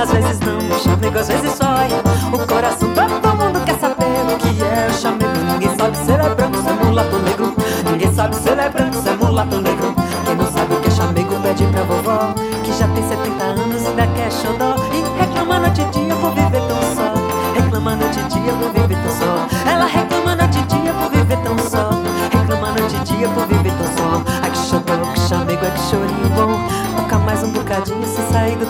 às 0.00 0.12
vezes 0.12 0.38
não, 0.38 0.78
chamego 0.78 1.18
às 1.18 1.26
vezes 1.26 1.58
dói. 1.58 1.88
O 2.32 2.46
coração 2.46 2.88
todo 2.94 3.36
mundo 3.36 3.64
quer 3.64 3.76
saber 3.80 4.04
o 4.32 4.38
que 4.38 4.62
é 4.62 4.86
o 4.88 4.94
chamego. 4.94 5.52
Ninguém 5.52 5.76
sabe 5.76 5.96
se 5.96 6.12
ele 6.12 6.22
é 6.22 6.34
branco, 6.36 6.62
se 6.62 6.68
é 6.68 6.72
mulato 6.72 7.18
negro. 7.18 7.56
Ninguém 7.90 8.14
sabe 8.14 8.36
se 8.36 8.48
ele 8.48 8.60
é 8.60 8.68
branco, 8.68 9.02
se 9.02 9.08
é 9.08 9.16
mulato 9.16 9.60
negro. 9.60 9.94
Quem 10.24 10.36
não 10.36 10.52
sabe 10.52 10.74
o 10.74 10.80
que 10.80 10.86
é 10.86 10.90
chamego 10.92 11.40
pede 11.40 11.66
pra 11.66 11.82
vovó, 11.82 12.34
que 12.62 12.72
já 12.72 12.86
tem 12.86 13.08
70 13.08 13.44
anos 13.44 13.82
e 13.82 13.86
ainda 13.88 14.06
quer 14.06 14.30
xodó. 14.30 14.76
E 14.92 15.20
reclama 15.20 15.58
noite 15.58 15.80
e 15.80 15.84
dia 15.86 16.14
por 16.14 16.30
viver 16.30 16.62
tão 16.68 16.75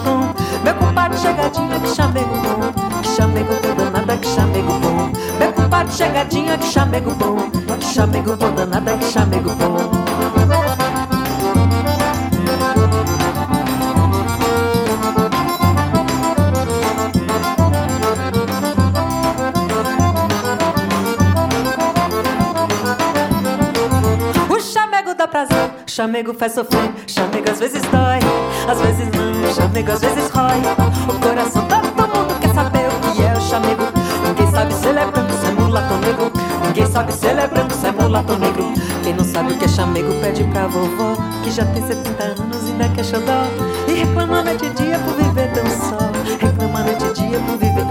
tom. 0.05 0.35
Meu 0.63 0.75
compadre 0.75 1.19
chegadinho, 1.19 1.81
que 1.81 1.89
chamego 1.95 2.35
bom. 2.37 3.01
Que 3.03 3.09
chamego 3.09 3.55
tão 3.57 3.75
danada, 3.77 4.17
que 4.17 4.29
chamego 4.29 4.73
bom. 4.79 5.11
Meu 5.39 5.53
compadre 5.53 5.93
chegadinho, 5.93 6.59
que 6.59 6.67
chamego 6.67 7.11
bom. 7.13 7.51
Que 7.79 7.85
chamego 7.85 8.37
tão 8.37 8.55
danada, 8.55 8.97
que 8.97 9.05
chamego 9.05 9.51
bom. 9.51 10.06
Chamego 25.97 26.35
faz 26.35 26.53
sofrer, 26.53 26.93
chamego 27.07 27.51
às 27.51 27.59
vezes 27.59 27.81
dói, 27.85 28.19
às 28.71 28.79
vezes 28.83 29.09
não, 29.13 29.55
chamego 29.55 29.93
às 29.93 30.01
vezes 30.03 30.29
rói. 30.29 30.61
O 31.09 31.19
coração 31.19 31.67
todo 31.67 31.87
mundo 31.87 32.39
quer 32.39 32.53
saber 32.53 32.87
o 32.87 33.15
que 33.15 33.23
é 33.23 33.33
o 33.33 33.41
chamego. 33.41 33.85
Ninguém 34.29 34.51
sabe 34.51 34.75
se 34.75 34.89
ele 34.89 34.99
é 34.99 35.07
branco, 35.07 35.33
se 35.33 35.47
é 35.47 35.51
mulato 35.53 35.95
negro. 35.95 36.33
Ninguém 36.67 36.87
sabe 36.87 37.13
se 37.15 37.27
ele 37.27 37.41
é 37.41 37.47
branco, 37.47 37.73
se 37.73 37.87
é 37.87 37.93
mulato 37.93 38.37
negro. 38.37 38.75
Quem 39.03 39.15
não 39.15 39.25
sabe 39.25 39.55
o 39.55 39.57
que 39.57 39.65
é 39.65 39.69
chamego 39.69 40.13
pede 40.21 40.45
pra 40.45 40.67
vovó, 40.67 41.17
que 41.43 41.51
já 41.51 41.65
tem 41.65 41.87
70 41.87 42.23
anos 42.23 42.63
e 42.69 42.73
ainda 42.73 42.89
quer 42.91 43.05
xodó. 43.05 43.47
E 43.89 43.93
reclama 43.95 44.43
noite 44.43 44.67
e 44.67 44.71
dia 44.71 44.99
por 44.99 45.15
viver 45.15 45.51
tão 45.53 45.65
só. 45.65 45.97
Reclama 46.39 46.83
noite 46.83 47.05
e 47.07 47.13
dia 47.15 47.41
por 47.41 47.57
viver 47.57 47.86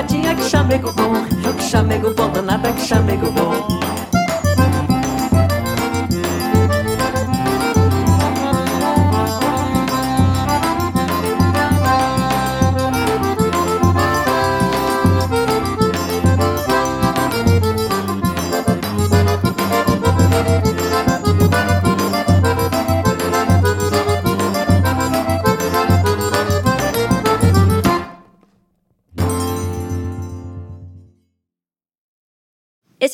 é 0.00 0.34
que 0.34 0.42
chamego 0.48 0.92
bom. 0.92 1.12
Que 1.56 1.62
chamego 1.62 2.14
bom 2.14 2.30
danada, 2.30 2.72
que 2.72 2.80
chamego 2.80 3.30
bom. 3.32 3.89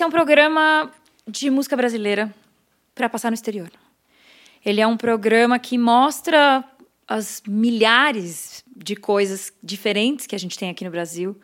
É 0.06 0.08
um 0.08 0.10
programa 0.10 0.92
de 1.26 1.50
música 1.50 1.76
brasileira 1.76 2.32
para 2.94 3.08
passar 3.08 3.28
no 3.28 3.34
exterior. 3.34 3.68
Ele 4.64 4.80
é 4.80 4.86
um 4.86 4.96
programa 4.96 5.58
que 5.58 5.76
mostra 5.76 6.64
as 7.08 7.42
milhares 7.44 8.64
de 8.76 8.94
coisas 8.94 9.52
diferentes 9.60 10.24
que 10.24 10.36
a 10.36 10.38
gente 10.38 10.56
tem 10.56 10.70
aqui 10.70 10.84
no 10.84 10.92
Brasil. 10.92 11.36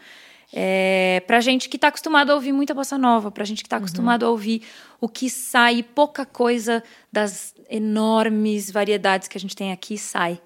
É, 0.52 1.24
pra 1.26 1.40
gente 1.40 1.68
que 1.68 1.76
está 1.76 1.88
acostumado 1.88 2.30
a 2.30 2.36
ouvir 2.36 2.52
muita 2.52 2.72
bossa 2.72 2.96
nova, 2.96 3.32
pra 3.32 3.44
gente 3.44 3.64
que 3.64 3.66
está 3.66 3.78
acostumado 3.78 4.24
a 4.24 4.30
ouvir 4.30 4.62
o 5.00 5.08
que 5.08 5.28
sai, 5.28 5.82
pouca 5.82 6.24
coisa 6.24 6.84
das 7.10 7.56
enormes 7.68 8.70
variedades 8.70 9.26
que 9.26 9.36
a 9.36 9.40
gente 9.40 9.56
tem 9.56 9.72
aqui 9.72 9.98
sai. 9.98 10.40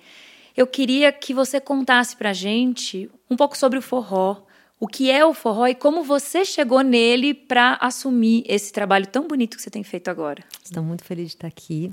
Eu 0.56 0.66
queria 0.66 1.12
que 1.12 1.34
você 1.34 1.60
contasse 1.60 2.16
pra 2.16 2.32
gente 2.32 3.10
um 3.28 3.36
pouco 3.36 3.58
sobre 3.58 3.78
o 3.78 3.82
forró, 3.82 4.45
o 4.78 4.86
que 4.86 5.10
é 5.10 5.24
o 5.24 5.32
forró 5.32 5.66
e 5.66 5.74
como 5.74 6.02
você 6.02 6.44
chegou 6.44 6.82
nele 6.82 7.32
para 7.32 7.78
assumir 7.80 8.44
esse 8.46 8.72
trabalho 8.72 9.06
tão 9.06 9.26
bonito 9.26 9.56
que 9.56 9.62
você 9.62 9.70
tem 9.70 9.82
feito 9.82 10.08
agora. 10.08 10.42
Estou 10.62 10.82
muito 10.82 11.04
feliz 11.04 11.28
de 11.28 11.34
estar 11.34 11.48
aqui. 11.48 11.90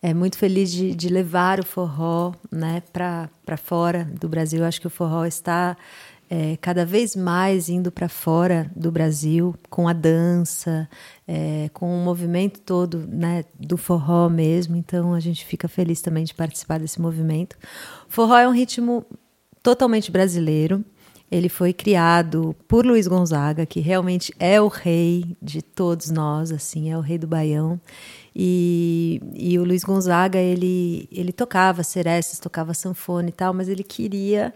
É 0.00 0.12
muito 0.12 0.36
feliz 0.36 0.70
de, 0.70 0.94
de 0.94 1.08
levar 1.08 1.60
o 1.60 1.64
forró 1.64 2.32
né, 2.50 2.82
para 2.92 3.56
fora 3.56 4.04
do 4.20 4.28
Brasil. 4.28 4.60
Eu 4.60 4.66
acho 4.66 4.80
que 4.80 4.86
o 4.86 4.90
forró 4.90 5.24
está 5.24 5.76
é, 6.28 6.56
cada 6.60 6.86
vez 6.86 7.14
mais 7.14 7.68
indo 7.68 7.92
para 7.92 8.08
fora 8.08 8.70
do 8.74 8.90
Brasil 8.90 9.54
com 9.68 9.86
a 9.86 9.92
dança, 9.92 10.88
é, 11.28 11.70
com 11.72 11.94
o 11.94 12.04
movimento 12.04 12.60
todo 12.60 13.06
né, 13.06 13.44
do 13.58 13.76
forró 13.76 14.28
mesmo. 14.28 14.76
Então 14.76 15.12
a 15.12 15.20
gente 15.20 15.44
fica 15.44 15.68
feliz 15.68 16.00
também 16.00 16.24
de 16.24 16.34
participar 16.34 16.78
desse 16.78 17.00
movimento. 17.00 17.56
O 18.08 18.12
forró 18.12 18.38
é 18.38 18.48
um 18.48 18.52
ritmo 18.52 19.04
totalmente 19.62 20.10
brasileiro. 20.10 20.84
Ele 21.32 21.48
foi 21.48 21.72
criado 21.72 22.54
por 22.68 22.84
Luiz 22.84 23.08
Gonzaga, 23.08 23.64
que 23.64 23.80
realmente 23.80 24.34
é 24.38 24.60
o 24.60 24.68
rei 24.68 25.34
de 25.40 25.62
todos 25.62 26.10
nós, 26.10 26.52
assim, 26.52 26.90
é 26.90 26.98
o 26.98 27.00
rei 27.00 27.16
do 27.16 27.26
Baião. 27.26 27.80
E, 28.36 29.18
e 29.34 29.58
o 29.58 29.64
Luiz 29.64 29.82
Gonzaga, 29.82 30.38
ele, 30.38 31.08
ele 31.10 31.32
tocava 31.32 31.82
serestas, 31.82 32.38
tocava 32.38 32.74
sanfona 32.74 33.30
e 33.30 33.32
tal, 33.32 33.54
mas 33.54 33.70
ele 33.70 33.82
queria 33.82 34.52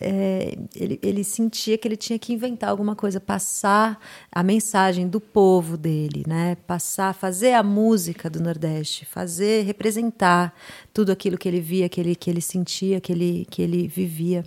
é, 0.00 0.58
ele, 0.74 0.98
ele 1.00 1.22
sentia 1.24 1.78
que 1.78 1.86
ele 1.86 1.96
tinha 1.96 2.18
que 2.18 2.32
inventar 2.32 2.70
alguma 2.70 2.96
coisa, 2.96 3.20
passar 3.20 3.98
a 4.30 4.42
mensagem 4.42 5.08
do 5.08 5.20
povo 5.20 5.76
dele, 5.76 6.24
né? 6.26 6.56
Passar, 6.66 7.14
fazer 7.14 7.52
a 7.52 7.62
música 7.62 8.28
do 8.28 8.40
Nordeste, 8.40 9.04
fazer, 9.06 9.64
representar 9.64 10.52
tudo 10.92 11.12
aquilo 11.12 11.38
que 11.38 11.48
ele 11.48 11.60
via, 11.60 11.88
que 11.88 12.00
ele, 12.00 12.14
que 12.14 12.28
ele 12.28 12.42
sentia, 12.42 13.00
que 13.00 13.12
ele, 13.12 13.46
que 13.48 13.62
ele 13.62 13.86
vivia. 13.88 14.44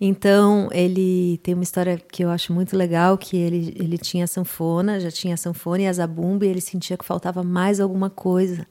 Então, 0.00 0.68
ele 0.72 1.38
tem 1.42 1.54
uma 1.54 1.62
história 1.62 1.96
que 1.96 2.24
eu 2.24 2.30
acho 2.30 2.52
muito 2.52 2.76
legal, 2.76 3.16
que 3.16 3.36
ele, 3.36 3.74
ele 3.78 3.98
tinha 3.98 4.26
sanfona, 4.26 4.98
já 4.98 5.10
tinha 5.10 5.36
sanfona 5.36 5.82
e 5.82 5.86
a 5.86 5.92
zabumba, 5.92 6.44
e 6.44 6.48
ele 6.48 6.60
sentia 6.60 6.96
que 6.96 7.04
faltava 7.04 7.42
mais 7.42 7.80
alguma 7.80 8.10
coisa. 8.10 8.66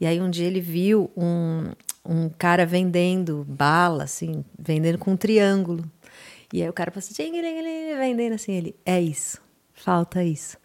E 0.00 0.06
aí 0.06 0.20
um 0.20 0.28
dia 0.30 0.46
ele 0.46 0.60
viu 0.60 1.10
um, 1.16 1.72
um 2.04 2.28
cara 2.28 2.66
vendendo 2.66 3.44
bala, 3.48 4.04
assim, 4.04 4.44
vendendo 4.58 4.98
com 4.98 5.12
um 5.12 5.16
triângulo. 5.16 5.84
E 6.52 6.62
aí 6.62 6.68
o 6.68 6.72
cara 6.72 6.90
passou, 6.90 7.16
vendendo 7.16 8.34
assim, 8.34 8.52
ele, 8.52 8.76
é 8.84 9.00
isso, 9.00 9.40
falta 9.72 10.22
isso. 10.22 10.56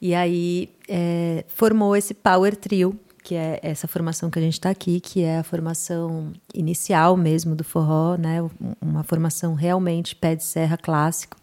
E 0.00 0.14
aí 0.14 0.70
é, 0.88 1.44
formou 1.48 1.96
esse 1.96 2.12
Power 2.12 2.54
Trio, 2.54 2.98
que 3.24 3.34
é 3.34 3.58
essa 3.62 3.88
formação 3.88 4.30
que 4.30 4.38
a 4.38 4.42
gente 4.42 4.52
está 4.52 4.68
aqui, 4.68 5.00
que 5.00 5.22
é 5.22 5.38
a 5.38 5.42
formação 5.42 6.30
inicial 6.54 7.16
mesmo 7.16 7.56
do 7.56 7.64
forró, 7.64 8.16
né? 8.18 8.38
Uma 8.82 9.02
formação 9.02 9.54
realmente 9.54 10.14
pé 10.14 10.36
de 10.36 10.44
serra 10.44 10.76
clássico, 10.76 11.38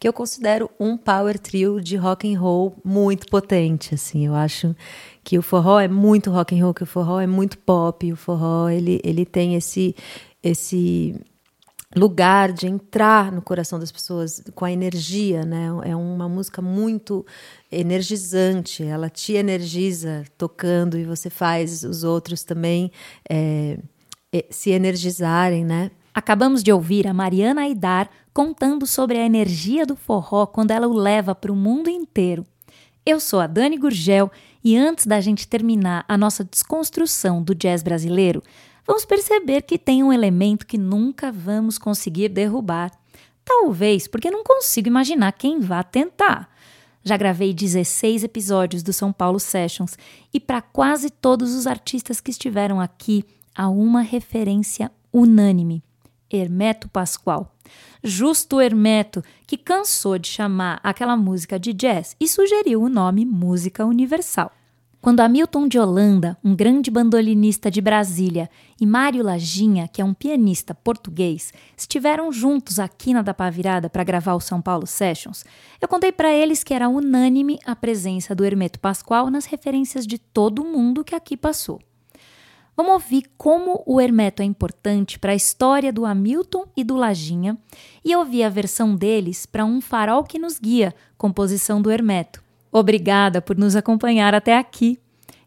que 0.00 0.08
eu 0.08 0.12
considero 0.12 0.68
um 0.78 0.96
power 0.96 1.38
trio 1.38 1.80
de 1.80 1.96
rock 1.96 2.34
and 2.34 2.38
roll 2.38 2.76
muito 2.84 3.28
potente, 3.28 3.94
assim. 3.94 4.26
Eu 4.26 4.34
acho 4.34 4.74
que 5.22 5.38
o 5.38 5.42
forró 5.42 5.78
é 5.78 5.86
muito 5.86 6.32
rock 6.32 6.58
and 6.58 6.64
roll, 6.64 6.74
que 6.74 6.82
o 6.82 6.86
forró 6.86 7.20
é 7.20 7.28
muito 7.28 7.56
pop, 7.58 8.12
o 8.12 8.16
forró 8.16 8.68
ele, 8.68 9.00
ele 9.04 9.24
tem 9.24 9.54
esse 9.54 9.94
esse 10.42 11.14
lugar 11.96 12.52
de 12.52 12.66
entrar 12.66 13.32
no 13.32 13.42
coração 13.42 13.78
das 13.78 13.90
pessoas 13.90 14.42
com 14.54 14.64
a 14.64 14.70
energia, 14.70 15.44
né? 15.44 15.68
É 15.84 15.96
uma 15.96 16.28
música 16.28 16.62
muito 16.62 17.26
energizante, 17.70 18.84
ela 18.84 19.10
te 19.10 19.32
energiza 19.32 20.24
tocando 20.38 20.96
e 20.96 21.04
você 21.04 21.28
faz 21.28 21.82
os 21.82 22.04
outros 22.04 22.44
também 22.44 22.92
é, 23.28 23.78
se 24.50 24.70
energizarem, 24.70 25.64
né? 25.64 25.90
Acabamos 26.14 26.62
de 26.62 26.72
ouvir 26.72 27.06
a 27.06 27.14
Mariana 27.14 27.62
Aidar 27.62 28.08
contando 28.32 28.86
sobre 28.86 29.18
a 29.18 29.26
energia 29.26 29.84
do 29.84 29.96
forró 29.96 30.46
quando 30.46 30.70
ela 30.70 30.86
o 30.86 30.92
leva 30.92 31.34
para 31.34 31.52
o 31.52 31.56
mundo 31.56 31.88
inteiro. 31.88 32.44
Eu 33.04 33.18
sou 33.18 33.40
a 33.40 33.46
Dani 33.46 33.76
Gurgel 33.76 34.30
e 34.62 34.76
antes 34.76 35.06
da 35.06 35.20
gente 35.20 35.48
terminar 35.48 36.04
a 36.06 36.18
nossa 36.18 36.44
desconstrução 36.44 37.42
do 37.42 37.54
jazz 37.54 37.82
brasileiro, 37.82 38.42
vamos 38.86 39.04
perceber 39.04 39.62
que 39.62 39.78
tem 39.78 40.02
um 40.02 40.12
elemento 40.12 40.66
que 40.66 40.78
nunca 40.78 41.30
vamos 41.32 41.78
conseguir 41.78 42.28
derrubar. 42.28 42.90
talvez 43.44 44.06
porque 44.06 44.30
não 44.30 44.44
consigo 44.44 44.86
imaginar 44.86 45.32
quem 45.32 45.58
vá 45.58 45.82
tentar. 45.82 46.48
Já 47.02 47.16
gravei 47.16 47.54
16 47.54 48.22
episódios 48.24 48.82
do 48.82 48.92
São 48.92 49.12
Paulo 49.12 49.40
Sessions 49.40 49.96
e 50.32 50.38
para 50.38 50.60
quase 50.60 51.10
todos 51.10 51.54
os 51.54 51.66
artistas 51.66 52.20
que 52.20 52.30
estiveram 52.30 52.78
aqui 52.78 53.24
há 53.54 53.68
uma 53.68 54.02
referência 54.02 54.92
unânime: 55.12 55.82
Hermeto 56.30 56.88
Pascoal. 56.88 57.54
Justo 58.02 58.60
Hermeto, 58.60 59.22
que 59.46 59.56
cansou 59.56 60.18
de 60.18 60.28
chamar 60.28 60.80
aquela 60.82 61.16
música 61.16 61.58
de 61.58 61.72
jazz 61.72 62.16
e 62.20 62.28
sugeriu 62.28 62.82
o 62.82 62.88
nome 62.88 63.24
Música 63.24 63.84
Universal. 63.84 64.52
Quando 65.00 65.20
Hamilton 65.20 65.66
de 65.66 65.78
Holanda, 65.78 66.36
um 66.44 66.54
grande 66.54 66.90
bandolinista 66.90 67.70
de 67.70 67.80
Brasília, 67.80 68.50
e 68.78 68.84
Mário 68.84 69.24
Lajinha, 69.24 69.88
que 69.88 70.02
é 70.02 70.04
um 70.04 70.12
pianista 70.12 70.74
português, 70.74 71.54
estiveram 71.74 72.30
juntos 72.30 72.78
aqui 72.78 73.14
na 73.14 73.22
da 73.22 73.32
Pavirada 73.32 73.88
para 73.88 74.04
gravar 74.04 74.34
o 74.34 74.40
São 74.40 74.60
Paulo 74.60 74.86
Sessions, 74.86 75.42
eu 75.80 75.88
contei 75.88 76.12
para 76.12 76.30
eles 76.30 76.62
que 76.62 76.74
era 76.74 76.86
unânime 76.86 77.58
a 77.64 77.74
presença 77.74 78.34
do 78.34 78.44
Hermeto 78.44 78.78
Pascoal 78.78 79.30
nas 79.30 79.46
referências 79.46 80.06
de 80.06 80.18
todo 80.18 80.66
mundo 80.66 81.02
que 81.02 81.14
aqui 81.14 81.34
passou. 81.34 81.80
Vamos 82.76 82.92
ouvir 82.92 83.24
como 83.38 83.82
o 83.86 84.02
Hermeto 84.02 84.42
é 84.42 84.44
importante 84.44 85.18
para 85.18 85.32
a 85.32 85.34
história 85.34 85.90
do 85.90 86.04
Hamilton 86.04 86.66
e 86.76 86.84
do 86.84 86.94
Lajinha 86.94 87.56
e 88.04 88.14
ouvir 88.14 88.42
a 88.42 88.50
versão 88.50 88.94
deles 88.94 89.46
para 89.46 89.64
Um 89.64 89.80
Farol 89.80 90.24
que 90.24 90.38
Nos 90.38 90.58
Guia, 90.58 90.94
composição 91.16 91.80
do 91.80 91.90
Hermeto. 91.90 92.49
Obrigada 92.72 93.42
por 93.42 93.56
nos 93.56 93.74
acompanhar 93.74 94.34
até 94.34 94.56
aqui. 94.56 94.98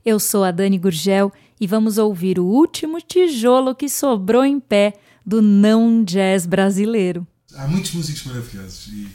Eu 0.05 0.19
sou 0.19 0.43
a 0.43 0.51
Dani 0.51 0.78
Gurgel 0.78 1.32
e 1.59 1.65
vamos 1.65 1.97
ouvir 1.97 2.38
o 2.38 2.45
último 2.45 2.99
tijolo 2.99 3.74
que 3.74 3.88
sobrou 3.88 4.43
em 4.43 4.59
pé 4.59 4.93
do 5.26 5.41
não 5.41 6.03
jazz 6.03 6.45
brasileiro. 6.45 7.26
Há 7.55 7.67
muitos 7.67 7.93
músicos 7.93 8.26
maravilhosos 8.26 8.88
e, 8.88 9.07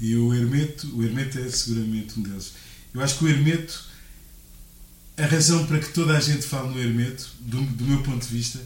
e 0.00 0.16
o 0.16 0.34
Hermeto, 0.34 0.94
o 0.94 1.02
Hermeto 1.02 1.38
é 1.38 1.48
seguramente 1.48 2.18
um 2.18 2.22
deles. 2.22 2.52
Eu 2.92 3.00
acho 3.00 3.18
que 3.18 3.24
o 3.24 3.28
Hermeto, 3.28 3.86
a 5.16 5.24
razão 5.24 5.66
para 5.66 5.78
que 5.78 5.92
toda 5.92 6.16
a 6.16 6.20
gente 6.20 6.42
fale 6.42 6.68
no 6.68 6.78
Hermeto, 6.78 7.30
do, 7.40 7.62
do 7.62 7.84
meu 7.84 8.02
ponto 8.02 8.26
de 8.26 8.34
vista, 8.34 8.60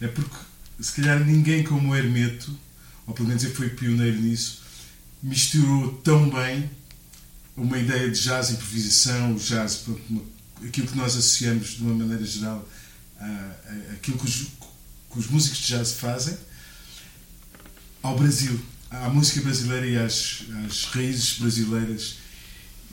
é 0.00 0.08
porque 0.08 0.34
se 0.80 1.00
calhar 1.00 1.22
ninguém 1.24 1.62
como 1.62 1.90
o 1.90 1.94
Hermeto, 1.94 2.56
ou 3.06 3.12
pelo 3.12 3.28
menos 3.28 3.44
ele 3.44 3.52
foi 3.52 3.68
pioneiro 3.68 4.18
nisso, 4.18 4.62
misturou 5.22 5.92
tão 6.02 6.30
bem 6.30 6.70
uma 7.56 7.78
ideia 7.78 8.10
de 8.10 8.20
jazz, 8.20 8.50
improvisação, 8.50 9.34
jazz, 9.36 9.84
aquilo 10.66 10.86
que 10.86 10.96
nós 10.96 11.16
associamos 11.16 11.76
de 11.76 11.82
uma 11.82 11.94
maneira 11.94 12.24
geral 12.24 12.66
aquilo 13.92 14.18
que 14.18 14.24
os, 14.24 14.34
que 15.10 15.18
os 15.18 15.26
músicos 15.28 15.58
de 15.58 15.66
jazz 15.68 15.92
fazem, 15.92 16.36
ao 18.02 18.18
Brasil, 18.18 18.60
à 18.90 19.08
música 19.08 19.40
brasileira 19.42 19.86
e 19.86 19.96
às, 19.96 20.44
às 20.66 20.84
raízes 20.84 21.38
brasileiras. 21.38 22.16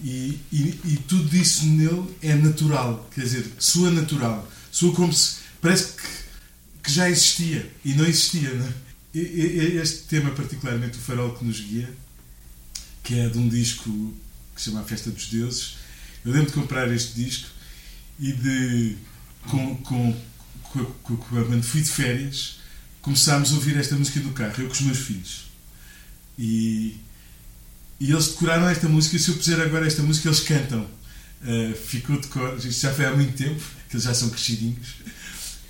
E, 0.04 0.40
e, 0.52 0.80
e, 0.86 0.98
tudo 1.08 1.36
isso 1.36 1.66
nele 1.66 2.16
é 2.22 2.34
natural, 2.34 3.10
quer 3.14 3.24
dizer, 3.24 3.52
soa 3.60 3.92
natural, 3.92 4.50
soa 4.72 4.96
como 4.96 5.12
se 5.12 5.40
parece 5.62 5.92
que, 5.92 6.08
que 6.84 6.92
já 6.92 7.10
existia 7.10 7.70
e 7.84 7.94
não 7.94 8.06
existia. 8.06 8.54
Não 8.54 8.66
é? 8.66 8.74
Este 9.14 10.04
tema, 10.04 10.32
particularmente, 10.32 10.98
o 10.98 11.02
Farol 11.02 11.36
que 11.36 11.44
nos 11.44 11.60
guia, 11.60 11.94
que 13.04 13.20
é 13.20 13.28
de 13.28 13.38
um 13.40 13.50
disco 13.50 14.14
que 14.60 14.64
se 14.64 14.70
chama 14.70 14.82
A 14.82 14.84
Festa 14.84 15.10
dos 15.10 15.28
Deuses. 15.28 15.78
Eu 16.26 16.34
lembro 16.34 16.48
de 16.48 16.54
comprar 16.54 16.92
este 16.92 17.16
disco 17.16 17.48
e 18.20 18.34
de, 18.34 18.98
com, 19.48 19.78
com, 19.78 20.22
com, 20.64 20.86
com, 20.86 21.18
quando 21.18 21.64
fui 21.64 21.82
de 21.82 21.90
férias, 21.90 22.60
começámos 23.02 23.52
a 23.52 23.56
ouvir 23.56 23.78
esta 23.78 23.96
música 23.96 24.20
no 24.20 24.34
carro, 24.34 24.54
eu 24.62 24.68
com 24.68 24.74
os 24.74 24.82
meus 24.82 24.98
filhos. 24.98 25.50
E, 26.38 26.98
e 28.00 28.12
eles 28.12 28.28
decoraram 28.28 28.68
esta 28.68 28.90
música, 28.90 29.16
e 29.16 29.20
se 29.20 29.30
eu 29.30 29.36
puser 29.36 29.60
agora 29.62 29.88
esta 29.88 30.04
música, 30.04 30.28
eles 30.28 30.42
cantam. 30.42 30.86
Uh, 31.42 31.74
ficou 31.74 32.20
de 32.20 32.28
cor, 32.28 32.58
isto 32.58 32.82
já 32.82 32.94
foi 32.94 33.06
há 33.06 33.16
muito 33.16 33.38
tempo, 33.38 33.64
que 33.90 33.96
eles 33.96 34.04
já 34.04 34.14
são 34.14 34.30
crescidinhos 34.30 34.96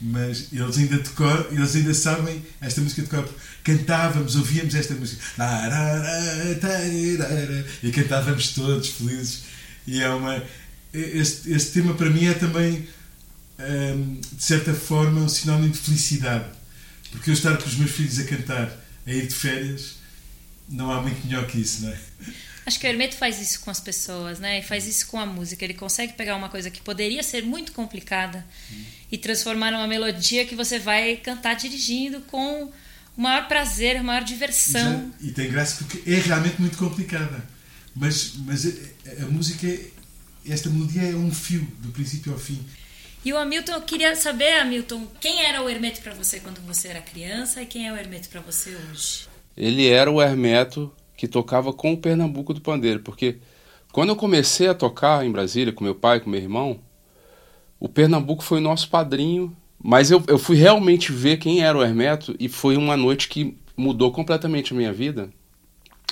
mas 0.01 0.47
eles 0.53 0.77
ainda 0.77 0.97
decoram, 0.97 1.45
eles 1.51 1.75
ainda 1.75 1.93
sabem 1.93 2.41
esta 2.61 2.81
música 2.81 3.01
de 3.01 3.09
cor. 3.09 3.29
Cantávamos, 3.63 4.35
ouvíamos 4.35 4.73
esta 4.73 4.93
música 4.93 5.21
e 7.83 7.91
cantávamos 7.91 8.49
todos 8.53 8.89
felizes. 8.89 9.43
E 9.85 10.01
é 10.01 10.09
uma. 10.09 10.41
Este, 10.93 11.51
este 11.51 11.71
tema 11.71 11.93
para 11.93 12.09
mim 12.09 12.25
é 12.25 12.33
também, 12.33 12.87
hum, 13.59 14.19
de 14.31 14.43
certa 14.43 14.73
forma, 14.73 15.21
um 15.21 15.29
sinónimo 15.29 15.73
de 15.73 15.79
felicidade. 15.79 16.45
Porque 17.11 17.29
eu 17.29 17.33
estar 17.33 17.57
com 17.57 17.67
os 17.67 17.75
meus 17.75 17.91
filhos 17.91 18.19
a 18.19 18.23
cantar, 18.23 18.71
a 19.05 19.11
ir 19.11 19.27
de 19.27 19.33
férias, 19.33 19.95
não 20.69 20.91
há 20.91 21.01
muito 21.01 21.25
melhor 21.25 21.45
que 21.47 21.59
isso, 21.59 21.83
não 21.83 21.89
é? 21.89 21.97
Acho 22.69 22.79
que 22.79 22.85
o 22.85 22.89
Hermeto 22.89 23.15
faz 23.15 23.41
isso 23.41 23.61
com 23.61 23.71
as 23.71 23.79
pessoas, 23.79 24.37
né? 24.37 24.59
E 24.59 24.61
faz 24.61 24.85
isso 24.85 25.07
com 25.07 25.19
a 25.19 25.25
música. 25.25 25.65
Ele 25.65 25.73
consegue 25.73 26.13
pegar 26.13 26.35
uma 26.35 26.49
coisa 26.49 26.69
que 26.69 26.79
poderia 26.79 27.23
ser 27.23 27.43
muito 27.43 27.71
complicada 27.71 28.45
hum. 28.71 28.83
e 29.11 29.17
transformar 29.17 29.71
numa 29.71 29.87
melodia 29.87 30.45
que 30.45 30.53
você 30.53 30.77
vai 30.77 31.15
cantar 31.15 31.55
dirigindo 31.55 32.21
com 32.21 32.65
o 33.17 33.21
maior 33.21 33.47
prazer, 33.47 33.97
a 33.97 34.03
maior 34.03 34.23
diversão. 34.23 35.11
E 35.19 35.31
tem 35.31 35.49
graça 35.49 35.83
porque 35.83 36.07
é 36.07 36.19
realmente 36.19 36.61
muito 36.61 36.77
complicada. 36.77 37.43
Mas, 37.95 38.35
mas 38.45 38.63
a, 38.67 39.23
a 39.23 39.25
música, 39.25 39.65
é, 39.65 39.89
esta 40.47 40.69
melodia 40.69 41.01
é 41.01 41.15
um 41.15 41.33
fio, 41.33 41.67
do 41.79 41.91
princípio 41.91 42.31
ao 42.31 42.37
fim. 42.37 42.63
E 43.25 43.33
o 43.33 43.37
Hamilton, 43.39 43.71
eu 43.71 43.81
queria 43.81 44.15
saber, 44.15 44.59
Hamilton, 44.59 45.07
quem 45.19 45.43
era 45.43 45.63
o 45.63 45.67
Hermeto 45.67 46.01
para 46.01 46.13
você 46.13 46.39
quando 46.39 46.61
você 46.67 46.89
era 46.89 47.01
criança 47.01 47.63
e 47.63 47.65
quem 47.65 47.87
é 47.87 47.91
o 47.91 47.97
Hermeto 47.97 48.29
para 48.29 48.41
você 48.41 48.77
hoje? 48.91 49.27
Ele 49.57 49.87
era 49.87 50.11
o 50.11 50.21
Hermeto 50.21 50.93
que 51.19 51.27
tocava 51.27 51.73
com 51.73 51.91
o 51.91 51.97
Pernambuco 51.97 52.53
do 52.53 52.61
Pandeiro, 52.61 53.01
porque 53.01 53.39
quando 53.91 54.07
eu 54.07 54.15
comecei 54.15 54.69
a 54.69 54.73
tocar 54.73 55.25
em 55.25 55.29
Brasília 55.29 55.73
com 55.73 55.83
meu 55.83 55.93
pai, 55.93 56.21
com 56.21 56.29
meu 56.29 56.39
irmão, 56.39 56.79
o 57.77 57.89
Pernambuco 57.89 58.41
foi 58.41 58.59
o 58.59 58.61
nosso 58.61 58.89
padrinho, 58.89 59.53
mas 59.83 60.09
eu, 60.11 60.23
eu 60.27 60.39
fui 60.39 60.55
realmente 60.55 61.11
ver 61.11 61.35
quem 61.35 61.61
era 61.61 61.77
o 61.77 61.83
Hermeto 61.83 62.33
e 62.39 62.47
foi 62.47 62.77
uma 62.77 62.95
noite 62.95 63.27
que 63.27 63.57
mudou 63.75 64.13
completamente 64.13 64.71
a 64.71 64.77
minha 64.77 64.93
vida, 64.93 65.29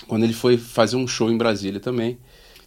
quando 0.10 0.26
ele 0.26 0.34
foi 0.34 0.58
fazer 0.58 0.98
um 0.98 1.08
show 1.08 1.32
em 1.32 1.38
Brasília 1.38 1.80
também. 1.80 2.18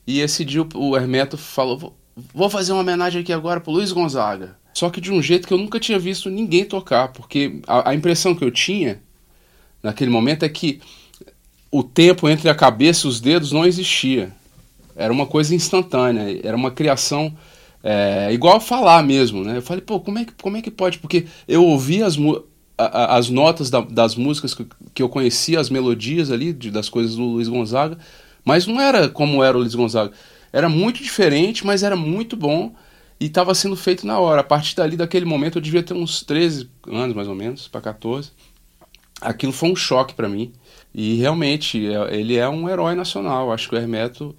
E 0.06 0.20
esse 0.20 0.42
dia 0.42 0.66
o 0.74 0.96
Hermeto 0.96 1.36
falou: 1.36 1.94
Vou 2.16 2.48
fazer 2.48 2.72
uma 2.72 2.80
homenagem 2.80 3.20
aqui 3.20 3.34
agora 3.34 3.60
pro 3.60 3.70
Luiz 3.70 3.92
Gonzaga. 3.92 4.56
Só 4.72 4.88
que 4.88 4.98
de 4.98 5.12
um 5.12 5.20
jeito 5.20 5.46
que 5.46 5.52
eu 5.52 5.58
nunca 5.58 5.78
tinha 5.78 5.98
visto 5.98 6.30
ninguém 6.30 6.64
tocar, 6.64 7.08
porque 7.08 7.60
a, 7.66 7.90
a 7.90 7.94
impressão 7.94 8.34
que 8.34 8.42
eu 8.42 8.50
tinha 8.50 9.02
naquele 9.82 10.10
momento 10.10 10.42
é 10.42 10.48
que 10.48 10.80
o 11.70 11.82
tempo 11.82 12.28
entre 12.28 12.48
a 12.48 12.54
cabeça 12.54 13.06
e 13.06 13.10
os 13.10 13.20
dedos 13.20 13.52
não 13.52 13.64
existia. 13.64 14.32
Era 14.96 15.12
uma 15.12 15.26
coisa 15.26 15.54
instantânea, 15.54 16.40
era 16.42 16.56
uma 16.56 16.70
criação 16.70 17.34
é, 17.82 18.28
igual 18.32 18.60
falar 18.60 19.02
mesmo, 19.02 19.44
né? 19.44 19.58
Eu 19.58 19.62
falei, 19.62 19.80
pô, 19.80 20.00
como 20.00 20.18
é 20.18 20.24
que, 20.24 20.32
como 20.40 20.56
é 20.56 20.62
que 20.62 20.70
pode? 20.70 20.98
Porque 20.98 21.26
eu 21.48 21.64
ouvi 21.64 22.02
as, 22.02 22.16
as 22.76 23.30
notas 23.30 23.70
da, 23.70 23.80
das 23.80 24.14
músicas 24.14 24.52
que, 24.54 24.66
que 24.92 25.02
eu 25.02 25.08
conhecia, 25.08 25.60
as 25.60 25.70
melodias 25.70 26.30
ali 26.30 26.52
de, 26.52 26.70
das 26.70 26.88
coisas 26.88 27.16
do 27.16 27.22
Luiz 27.22 27.48
Gonzaga, 27.48 27.98
mas 28.44 28.66
não 28.66 28.80
era 28.80 29.08
como 29.08 29.42
era 29.42 29.56
o 29.56 29.60
Luiz 29.60 29.74
Gonzaga. 29.74 30.12
Era 30.52 30.68
muito 30.68 31.02
diferente, 31.02 31.64
mas 31.64 31.82
era 31.82 31.96
muito 31.96 32.36
bom 32.36 32.74
e 33.18 33.26
estava 33.26 33.54
sendo 33.54 33.76
feito 33.76 34.06
na 34.06 34.18
hora. 34.18 34.40
A 34.40 34.44
partir 34.44 34.74
dali, 34.74 34.96
daquele 34.96 35.24
momento, 35.24 35.58
eu 35.58 35.62
devia 35.62 35.82
ter 35.82 35.94
uns 35.94 36.22
13 36.22 36.68
anos 36.88 37.14
mais 37.14 37.28
ou 37.28 37.34
menos, 37.34 37.68
para 37.68 37.80
14. 37.80 38.30
Aquilo 39.20 39.52
foi 39.52 39.70
um 39.70 39.76
choque 39.76 40.14
para 40.14 40.28
mim. 40.28 40.52
E 40.94 41.16
realmente, 41.16 41.86
é, 41.86 42.18
ele 42.18 42.36
é 42.36 42.48
um 42.48 42.68
herói 42.68 42.94
nacional. 42.94 43.52
Acho 43.52 43.68
que 43.68 43.74
o 43.74 43.78
Hermeto, 43.78 44.34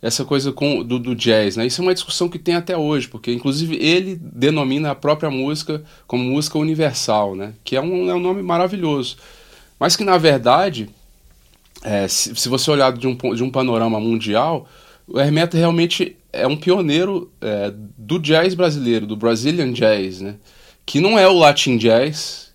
essa 0.00 0.24
coisa 0.24 0.52
com, 0.52 0.82
do, 0.82 0.98
do, 0.98 1.14
jazz, 1.14 1.56
né? 1.56 1.66
Isso 1.66 1.80
é 1.80 1.84
uma 1.84 1.94
discussão 1.94 2.28
que 2.28 2.38
tem 2.38 2.54
até 2.54 2.76
hoje, 2.76 3.08
porque 3.08 3.32
inclusive 3.32 3.76
ele 3.76 4.16
denomina 4.16 4.90
a 4.90 4.94
própria 4.94 5.30
música 5.30 5.82
como 6.06 6.24
música 6.24 6.58
universal, 6.58 7.34
né? 7.34 7.54
Que 7.64 7.76
é 7.76 7.80
um, 7.80 8.10
é 8.10 8.14
um 8.14 8.20
nome 8.20 8.42
maravilhoso. 8.42 9.16
Mas 9.78 9.96
que 9.96 10.04
na 10.04 10.16
verdade, 10.16 10.88
é, 11.82 12.06
se, 12.08 12.34
se, 12.36 12.48
você 12.48 12.70
olhar 12.70 12.92
de 12.92 13.06
um, 13.06 13.16
de 13.34 13.42
um 13.42 13.50
panorama 13.50 13.98
mundial, 13.98 14.68
o 15.06 15.18
Hermeto 15.18 15.56
realmente 15.56 16.16
é 16.32 16.46
um 16.46 16.56
pioneiro 16.56 17.30
é, 17.40 17.72
do 17.96 18.18
jazz 18.18 18.54
brasileiro, 18.54 19.06
do 19.06 19.16
Brazilian 19.16 19.72
Jazz, 19.72 20.20
né? 20.20 20.36
Que 20.84 21.00
não 21.00 21.18
é 21.18 21.26
o 21.26 21.36
Latin 21.36 21.76
Jazz, 21.78 22.45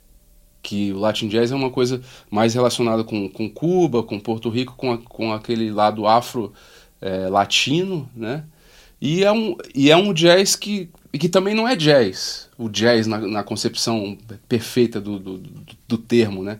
que 0.62 0.91
o 0.93 0.99
Latin 0.99 1.28
Jazz 1.28 1.51
é 1.51 1.55
uma 1.55 1.70
coisa 1.70 2.01
mais 2.30 2.53
relacionada 2.53 3.03
com, 3.03 3.30
com 3.30 3.49
Cuba, 3.49 4.03
com 4.03 4.20
Porto 4.20 4.49
Rico, 4.49 4.76
com, 4.76 4.93
a, 4.93 4.97
com 4.97 5.34
aquele 5.34 5.72
lado 5.72 6.07
afro-latino, 6.07 8.09
é, 8.16 8.20
né? 8.20 8.43
E 9.01 9.24
é, 9.24 9.32
um, 9.32 9.57
e 9.74 9.89
é 9.89 9.97
um 9.97 10.14
jazz 10.14 10.55
que, 10.55 10.88
que 11.14 11.28
também 11.28 11.55
não 11.55 11.68
é 11.68 11.76
jazz, 11.76 12.47
o 12.55 12.70
jazz 12.70 13.07
na, 13.07 13.18
na 13.18 13.43
concepção 13.43 14.16
perfeita 14.47 15.01
do, 15.01 15.18
do, 15.18 15.38
do, 15.39 15.66
do, 15.88 15.97
termo, 15.97 16.43
né? 16.43 16.59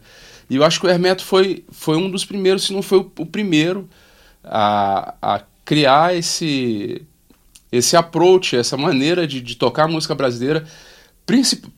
E 0.50 0.56
eu 0.56 0.64
acho 0.64 0.80
que 0.80 0.88
o 0.88 0.90
Hermeto 0.90 1.24
foi, 1.24 1.64
foi 1.70 1.98
um 1.98 2.10
dos 2.10 2.26
primeiros, 2.26 2.64
se 2.64 2.74
não 2.74 2.82
foi 2.82 2.98
o, 2.98 3.12
o 3.20 3.26
primeiro, 3.28 3.88
a, 4.44 5.14
a 5.22 5.44
criar 5.64 6.16
esse, 6.16 7.04
esse 7.72 7.96
approach, 7.96 8.56
essa 8.56 8.76
maneira 8.76 9.28
de, 9.28 9.40
de 9.40 9.56
tocar 9.56 9.84
a 9.84 9.88
música 9.88 10.16
brasileira 10.16 10.66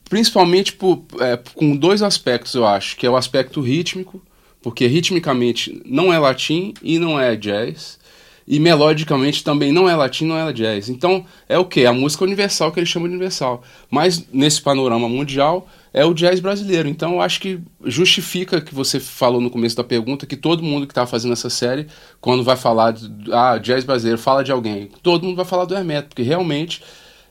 principalmente 0.08 0.72
por, 0.72 1.04
é, 1.20 1.38
com 1.54 1.76
dois 1.76 2.02
aspectos, 2.02 2.54
eu 2.54 2.66
acho, 2.66 2.96
que 2.96 3.06
é 3.06 3.10
o 3.10 3.16
aspecto 3.16 3.60
rítmico, 3.60 4.22
porque 4.62 4.86
ritmicamente 4.86 5.82
não 5.84 6.12
é 6.12 6.18
latim 6.18 6.74
e 6.82 6.98
não 6.98 7.20
é 7.20 7.36
jazz, 7.36 7.98
e 8.46 8.60
melodicamente 8.60 9.42
também 9.42 9.72
não 9.72 9.88
é 9.88 9.96
latim, 9.96 10.26
não 10.26 10.36
é 10.36 10.52
jazz. 10.52 10.88
Então 10.88 11.24
é 11.48 11.58
o 11.58 11.64
que? 11.64 11.86
A 11.86 11.92
música 11.92 12.24
universal 12.24 12.70
que 12.70 12.78
ele 12.78 12.86
chama 12.86 13.08
de 13.08 13.14
universal. 13.14 13.62
Mas 13.90 14.26
nesse 14.32 14.60
panorama 14.60 15.08
mundial 15.08 15.66
é 15.92 16.04
o 16.04 16.12
jazz 16.12 16.40
brasileiro. 16.40 16.88
Então 16.88 17.14
eu 17.14 17.20
acho 17.20 17.40
que 17.40 17.60
justifica 17.84 18.60
que 18.60 18.74
você 18.74 19.00
falou 19.00 19.40
no 19.40 19.50
começo 19.50 19.76
da 19.76 19.84
pergunta 19.84 20.26
que 20.26 20.36
todo 20.36 20.62
mundo 20.62 20.86
que 20.86 20.92
está 20.92 21.06
fazendo 21.06 21.32
essa 21.32 21.48
série, 21.48 21.86
quando 22.20 22.44
vai 22.44 22.56
falar 22.56 22.92
de 22.92 23.10
ah, 23.32 23.58
jazz 23.58 23.84
brasileiro, 23.84 24.20
fala 24.20 24.44
de 24.44 24.52
alguém. 24.52 24.90
Todo 25.02 25.24
mundo 25.24 25.36
vai 25.36 25.46
falar 25.46 25.64
do 25.64 25.74
Hermeto, 25.74 26.08
porque 26.08 26.22
realmente, 26.22 26.82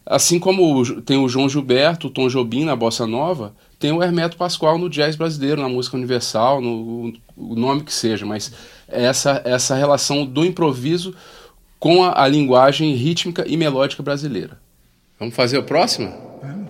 assim 0.06 0.40
como 0.40 1.02
tem 1.02 1.18
o 1.18 1.30
João 1.30 1.48
Gilberto, 1.48 2.08
o 2.08 2.10
Tom 2.10 2.28
Jobim 2.28 2.66
na 2.66 2.76
Bossa 2.76 3.08
Nova, 3.08 3.54
tem 3.80 3.92
o 3.92 4.02
Hermeto 4.04 4.38
Pascoal 4.38 4.78
no 4.78 4.90
jazz 4.90 5.16
brasileiro, 5.16 5.62
na 5.62 5.70
música 5.70 5.98
universal, 5.98 6.62
no 6.62 7.14
o 7.36 7.56
nome 7.56 7.84
que 7.84 7.94
seja, 7.94 8.26
mas 8.26 8.54
essa, 8.88 9.42
essa 9.44 9.76
relação 9.76 10.26
do 10.26 10.46
improviso 10.46 11.16
com 11.80 12.04
a, 12.04 12.24
a 12.24 12.28
linguagem 12.28 12.94
rítmica 12.94 13.44
e 13.48 13.58
melódica 13.58 14.04
brasileira. 14.04 14.60
Vamos 15.20 15.36
fazer 15.36 15.58
o 15.58 15.64
próximo? 15.64 16.14
Vamos. 16.42 16.70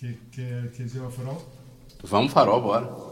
Quer, 0.00 0.16
quer, 0.30 0.70
quer 0.70 0.82
dizer 0.84 1.00
o 1.00 1.10
farol? 1.10 1.44
Vamos, 2.02 2.32
farol, 2.32 2.62
bora. 2.62 3.09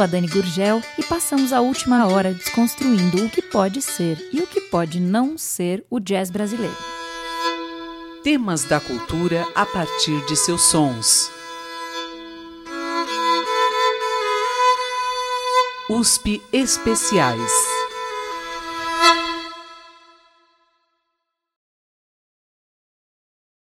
Sou 0.00 0.04
a 0.04 0.06
Dani 0.06 0.28
Gurgel 0.28 0.80
e 0.96 1.02
passamos 1.02 1.52
a 1.52 1.60
última 1.60 2.06
hora 2.06 2.32
desconstruindo 2.32 3.22
o 3.22 3.28
que 3.28 3.42
pode 3.42 3.82
ser 3.82 4.16
e 4.32 4.40
o 4.40 4.46
que 4.46 4.58
pode 4.58 4.98
não 4.98 5.36
ser 5.36 5.84
o 5.90 6.00
jazz 6.00 6.30
brasileiro. 6.30 6.74
Temas 8.24 8.64
da 8.64 8.80
cultura 8.80 9.46
a 9.54 9.66
partir 9.66 10.24
de 10.24 10.36
seus 10.36 10.62
sons. 10.62 11.30
USP 15.90 16.40
Especiais. 16.50 17.79